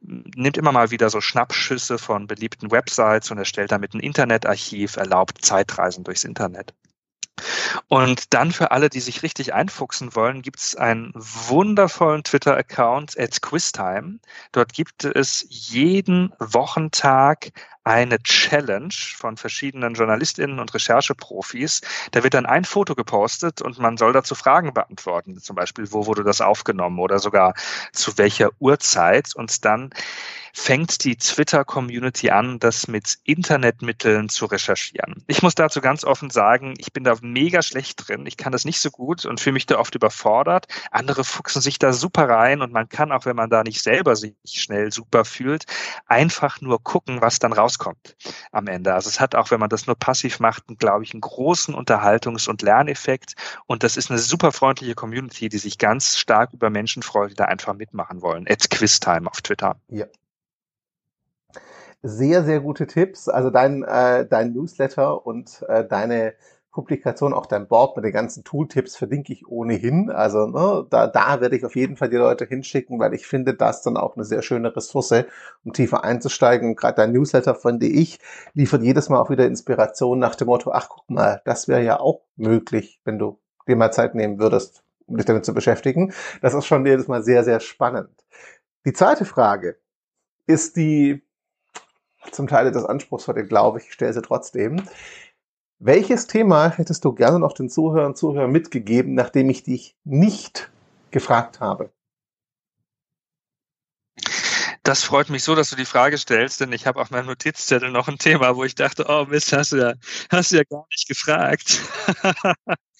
[0.00, 5.44] nimmt immer mal wieder so Schnappschüsse von beliebten Websites und erstellt damit ein Internetarchiv, erlaubt
[5.44, 6.74] Zeitreisen durchs Internet.
[7.88, 13.42] Und dann für alle, die sich richtig einfuchsen wollen, gibt es einen wundervollen Twitter-Account at
[13.42, 14.18] Quiztime.
[14.52, 17.52] Dort gibt es jeden Wochentag
[17.84, 21.82] eine Challenge von verschiedenen JournalistInnen und Rechercheprofis.
[22.10, 25.38] Da wird dann ein Foto gepostet und man soll dazu Fragen beantworten.
[25.38, 27.54] Zum Beispiel, wo wurde das aufgenommen oder sogar
[27.92, 29.36] zu welcher Uhrzeit.
[29.36, 29.90] Und dann
[30.58, 35.22] fängt die Twitter-Community an, das mit Internetmitteln zu recherchieren.
[35.26, 38.24] Ich muss dazu ganz offen sagen, ich bin da mega schlecht drin.
[38.24, 40.66] Ich kann das nicht so gut und fühle mich da oft überfordert.
[40.90, 44.16] Andere fuchsen sich da super rein und man kann auch, wenn man da nicht selber
[44.16, 45.66] sich schnell super fühlt,
[46.06, 48.16] einfach nur gucken, was dann rauskommt
[48.50, 48.94] am Ende.
[48.94, 52.48] Also es hat auch, wenn man das nur passiv macht, glaube ich, einen großen Unterhaltungs-
[52.48, 53.34] und Lerneffekt.
[53.66, 57.36] Und das ist eine super freundliche Community, die sich ganz stark über Menschen freut, die
[57.36, 58.46] da einfach mitmachen wollen.
[58.48, 59.78] At Quiztime auf Twitter.
[59.88, 60.06] Ja,
[62.06, 63.28] sehr, sehr gute Tipps.
[63.28, 66.34] Also dein, äh, dein Newsletter und äh, deine
[66.76, 70.10] Publikation, auch dein Board mit den ganzen Tooltips verlinke ich ohnehin.
[70.10, 73.54] Also ne, da, da werde ich auf jeden Fall die Leute hinschicken, weil ich finde
[73.54, 75.24] das dann auch eine sehr schöne Ressource,
[75.64, 76.76] um tiefer einzusteigen.
[76.76, 78.18] Gerade dein Newsletter, finde ich,
[78.52, 81.98] liefert jedes Mal auch wieder Inspiration nach dem Motto, ach guck mal, das wäre ja
[81.98, 86.12] auch möglich, wenn du dir mal Zeit nehmen würdest, um dich damit zu beschäftigen.
[86.42, 88.10] Das ist schon jedes Mal sehr, sehr spannend.
[88.84, 89.78] Die zweite Frage
[90.46, 91.25] ist die
[92.32, 94.82] zum Teil etwas anspruchsvoll, glaube ich, ich stelle sie trotzdem.
[95.78, 100.70] Welches Thema hättest du gerne noch den Zuhörern und Zuhörern mitgegeben, nachdem ich dich nicht
[101.10, 101.92] gefragt habe?
[104.82, 107.90] Das freut mich so, dass du die Frage stellst, denn ich habe auf meinem Notizzettel
[107.90, 109.94] noch ein Thema, wo ich dachte, oh Mist, hast du ja,
[110.30, 111.80] hast du ja gar nicht gefragt.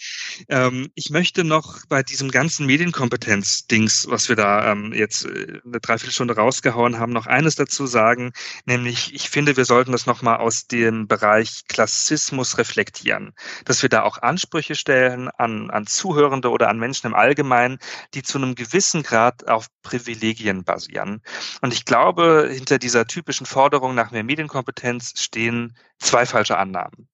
[0.49, 5.81] ähm, ich möchte noch bei diesem ganzen Medienkompetenz-Dings, was wir da ähm, jetzt äh, eine
[5.81, 8.33] Dreiviertelstunde rausgehauen haben, noch eines dazu sagen,
[8.65, 13.33] nämlich ich finde, wir sollten das nochmal aus dem Bereich Klassismus reflektieren,
[13.65, 17.79] dass wir da auch Ansprüche stellen an, an Zuhörende oder an Menschen im Allgemeinen,
[18.15, 21.23] die zu einem gewissen Grad auf Privilegien basieren.
[21.63, 27.09] Und ich glaube, hinter dieser typischen Forderung nach mehr Medienkompetenz stehen zwei falsche Annahmen.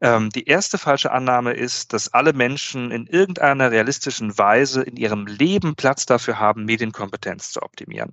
[0.00, 5.26] Ähm, die erste falsche Annahme ist, dass alle Menschen in irgendeiner realistischen Weise in ihrem
[5.26, 8.12] Leben Platz dafür haben, Medienkompetenz zu optimieren.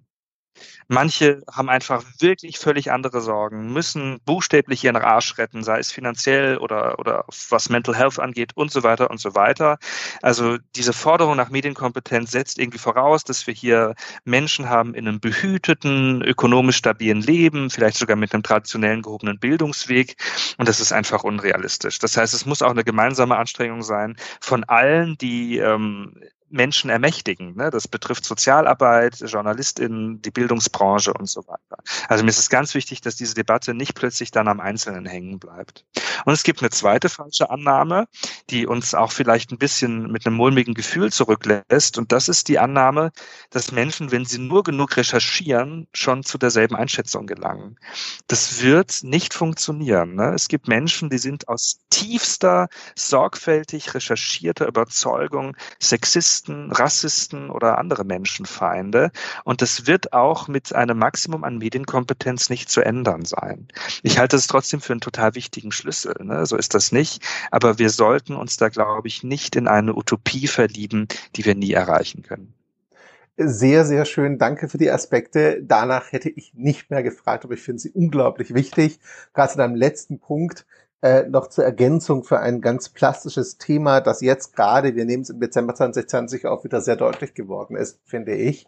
[0.87, 6.57] Manche haben einfach wirklich völlig andere Sorgen, müssen buchstäblich ihren Arsch retten, sei es finanziell
[6.57, 9.77] oder, oder was Mental Health angeht und so weiter und so weiter.
[10.21, 15.19] Also diese Forderung nach Medienkompetenz setzt irgendwie voraus, dass wir hier Menschen haben in einem
[15.19, 20.15] behüteten, ökonomisch stabilen Leben, vielleicht sogar mit einem traditionellen gehobenen Bildungsweg.
[20.57, 21.99] Und das ist einfach unrealistisch.
[21.99, 26.15] Das heißt, es muss auch eine gemeinsame Anstrengung sein von allen, die ähm,
[26.49, 27.55] Menschen ermächtigen.
[27.55, 27.69] Ne?
[27.69, 31.77] Das betrifft Sozialarbeit, JournalistInnen, die Bildungsbranche und so weiter.
[32.07, 35.39] Also mir ist es ganz wichtig, dass diese Debatte nicht plötzlich dann am Einzelnen hängen
[35.39, 35.85] bleibt.
[36.25, 38.07] Und es gibt eine zweite falsche Annahme,
[38.49, 41.97] die uns auch vielleicht ein bisschen mit einem mulmigen Gefühl zurücklässt.
[41.97, 43.11] Und das ist die Annahme,
[43.49, 47.77] dass Menschen, wenn sie nur genug recherchieren, schon zu derselben Einschätzung gelangen.
[48.27, 50.15] Das wird nicht funktionieren.
[50.15, 50.33] Ne?
[50.33, 59.11] Es gibt Menschen, die sind aus tiefster, sorgfältig recherchierter Überzeugung Sexisten Rassisten oder andere Menschenfeinde.
[59.43, 63.67] Und das wird auch mit einem Maximum an Medienkompetenz nicht zu ändern sein.
[64.03, 66.08] Ich halte es trotzdem für einen total wichtigen Schlüssel.
[66.19, 66.45] Ne?
[66.45, 67.23] So ist das nicht.
[67.51, 71.73] Aber wir sollten uns da, glaube ich, nicht in eine Utopie verlieben, die wir nie
[71.73, 72.53] erreichen können.
[73.41, 74.37] Sehr, sehr schön.
[74.37, 75.61] Danke für die Aspekte.
[75.63, 78.99] Danach hätte ich nicht mehr gefragt, aber ich finde sie unglaublich wichtig.
[79.33, 80.65] Gerade zu deinem letzten Punkt,
[81.01, 85.29] äh, noch zur Ergänzung für ein ganz plastisches Thema, das jetzt gerade, wir nehmen es
[85.29, 88.67] im Dezember 2020 auch wieder sehr deutlich geworden ist, finde ich.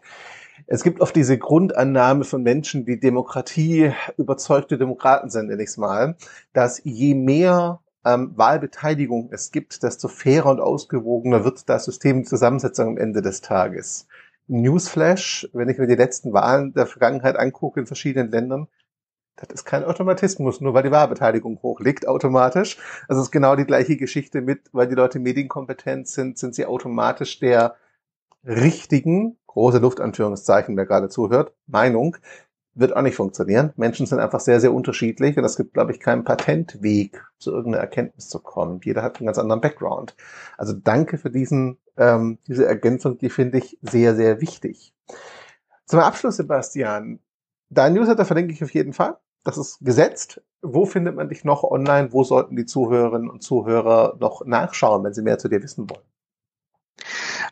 [0.66, 5.76] Es gibt oft diese Grundannahme von Menschen, die Demokratie überzeugte Demokraten sind, nenne ich es
[5.76, 6.16] mal,
[6.52, 12.88] dass je mehr ähm, Wahlbeteiligung es gibt, desto fairer und ausgewogener wird das System Zusammensetzung
[12.88, 14.06] am Ende des Tages.
[14.48, 18.68] Newsflash, wenn ich mir die letzten Wahlen der Vergangenheit angucke in verschiedenen Ländern,
[19.36, 22.76] das ist kein Automatismus, nur weil die Wahlbeteiligung hoch liegt automatisch.
[23.08, 26.66] Also es ist genau die gleiche Geschichte mit, weil die Leute medienkompetent sind, sind sie
[26.66, 27.76] automatisch der
[28.44, 32.16] richtigen, große Luftanführungszeichen, wer gerade zuhört, Meinung,
[32.74, 33.72] wird auch nicht funktionieren.
[33.76, 37.82] Menschen sind einfach sehr, sehr unterschiedlich und es gibt, glaube ich, keinen Patentweg, zu irgendeiner
[37.82, 38.80] Erkenntnis zu kommen.
[38.82, 40.16] Jeder hat einen ganz anderen Background.
[40.56, 44.94] Also danke für diesen, ähm, diese Ergänzung, die finde ich sehr, sehr wichtig.
[45.84, 47.20] Zum Abschluss, Sebastian,
[47.68, 49.18] dein Newsletter verlinke ich auf jeden Fall.
[49.44, 50.40] Das ist gesetzt.
[50.62, 52.12] Wo findet man dich noch online?
[52.12, 56.04] Wo sollten die Zuhörerinnen und Zuhörer noch nachschauen, wenn sie mehr zu dir wissen wollen?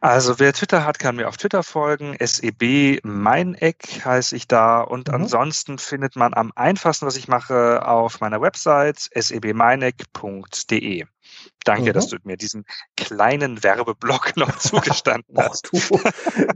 [0.01, 2.17] Also wer Twitter hat, kann mir auf Twitter folgen.
[2.19, 4.81] SEB Meineck heiße ich da.
[4.81, 5.15] Und mhm.
[5.15, 11.05] ansonsten findet man am einfachsten, was ich mache, auf meiner Website sebmeineck.de.
[11.65, 11.93] Danke, mhm.
[11.93, 12.65] dass du mir diesen
[12.97, 15.69] kleinen Werbeblock noch zugestanden hast.
[15.71, 15.99] du,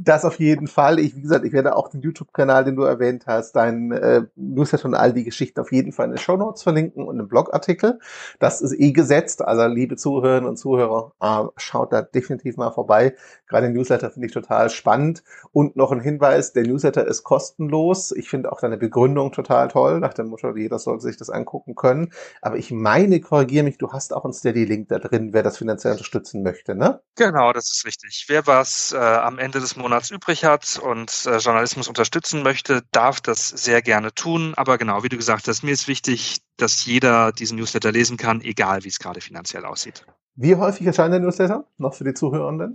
[0.01, 0.99] das auf jeden Fall.
[0.99, 4.87] Ich, wie gesagt, ich werde auch den YouTube-Kanal, den du erwähnt hast, dein äh, Newsletter
[4.87, 7.99] und all die Geschichten auf jeden Fall in den Show Notes verlinken und einen Blogartikel.
[8.39, 9.43] Das ist eh gesetzt.
[9.43, 13.15] Also, liebe Zuhörerinnen und Zuhörer, äh, schaut da definitiv mal vorbei.
[13.47, 15.23] Gerade den Newsletter finde ich total spannend.
[15.53, 18.11] Und noch ein Hinweis, der Newsletter ist kostenlos.
[18.13, 21.75] Ich finde auch deine Begründung total toll, nach dem Motto, jeder sollte sich das angucken
[21.75, 22.11] können.
[22.41, 24.33] Aber ich meine, korrigiere mich, du hast auch einen
[24.65, 27.01] Steady-Link da drin, wer das finanziell unterstützen möchte, ne?
[27.17, 28.25] Genau, das ist richtig.
[28.29, 33.21] Wer was äh, am Ende des Monats übrig hat und äh, Journalismus unterstützen möchte, darf
[33.21, 34.55] das sehr gerne tun.
[34.57, 38.41] Aber genau, wie du gesagt hast, mir ist wichtig, dass jeder diesen Newsletter lesen kann,
[38.41, 40.05] egal wie es gerade finanziell aussieht.
[40.35, 42.75] Wie häufig erscheint der Newsletter noch für die Zuhörenden?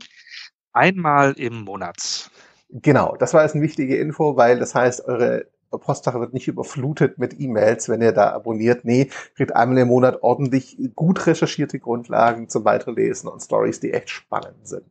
[0.71, 2.29] Einmal im Monat.
[2.69, 5.47] Genau, das war jetzt eine wichtige Info, weil das heißt, eure
[5.77, 8.85] Postfach wird nicht überflutet mit E-Mails, wenn ihr da abonniert.
[8.85, 14.09] Nee, kriegt einmal im Monat ordentlich gut recherchierte Grundlagen zum Weiterlesen und Stories, die echt
[14.09, 14.85] spannend sind.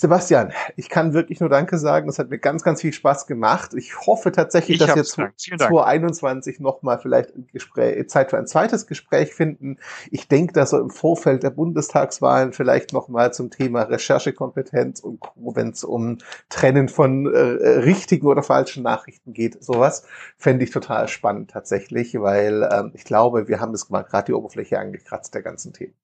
[0.00, 2.06] Sebastian, ich kann wirklich nur Danke sagen.
[2.06, 3.74] Das hat mir ganz, ganz viel Spaß gemacht.
[3.74, 8.86] Ich hoffe tatsächlich, ich dass wir 2021 nochmal vielleicht ein Gespräch, Zeit für ein zweites
[8.86, 9.78] Gespräch finden.
[10.12, 15.70] Ich denke, dass so im Vorfeld der Bundestagswahlen vielleicht nochmal zum Thema Recherchekompetenz und wenn
[15.70, 16.18] es um
[16.48, 20.04] Trennen von äh, richtigen oder falschen Nachrichten geht, sowas
[20.36, 24.32] fände ich total spannend tatsächlich, weil ähm, ich glaube, wir haben das mal gerade die
[24.34, 25.94] Oberfläche angekratzt der ganzen Themen.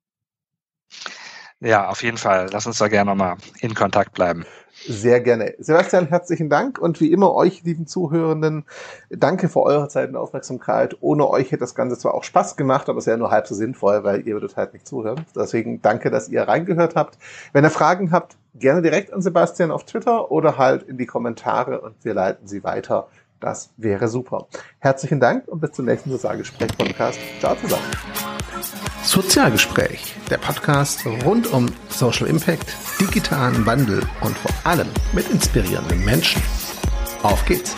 [1.65, 2.49] Ja, auf jeden Fall.
[2.53, 4.45] Lass uns da gerne nochmal in Kontakt bleiben.
[4.87, 5.55] Sehr gerne.
[5.59, 8.67] Sebastian, herzlichen Dank und wie immer euch, lieben Zuhörenden,
[9.09, 10.99] danke für eure Zeit und Aufmerksamkeit.
[11.01, 13.55] Ohne euch hätte das Ganze zwar auch Spaß gemacht, aber es wäre nur halb so
[13.55, 15.25] sinnvoll, weil ihr würdet halt nicht zuhören.
[15.35, 17.17] Deswegen danke, dass ihr reingehört habt.
[17.55, 21.81] Wenn ihr Fragen habt, gerne direkt an Sebastian auf Twitter oder halt in die Kommentare
[21.81, 23.09] und wir leiten sie weiter.
[23.41, 24.47] Das wäre super.
[24.78, 27.18] Herzlichen Dank und bis zum nächsten Sozialgespräch-Podcast.
[27.41, 27.85] Ciao zusammen.
[29.03, 36.43] Sozialgespräch, der Podcast rund um Social Impact, digitalen Wandel und vor allem mit inspirierenden Menschen.
[37.22, 37.74] Auf geht's!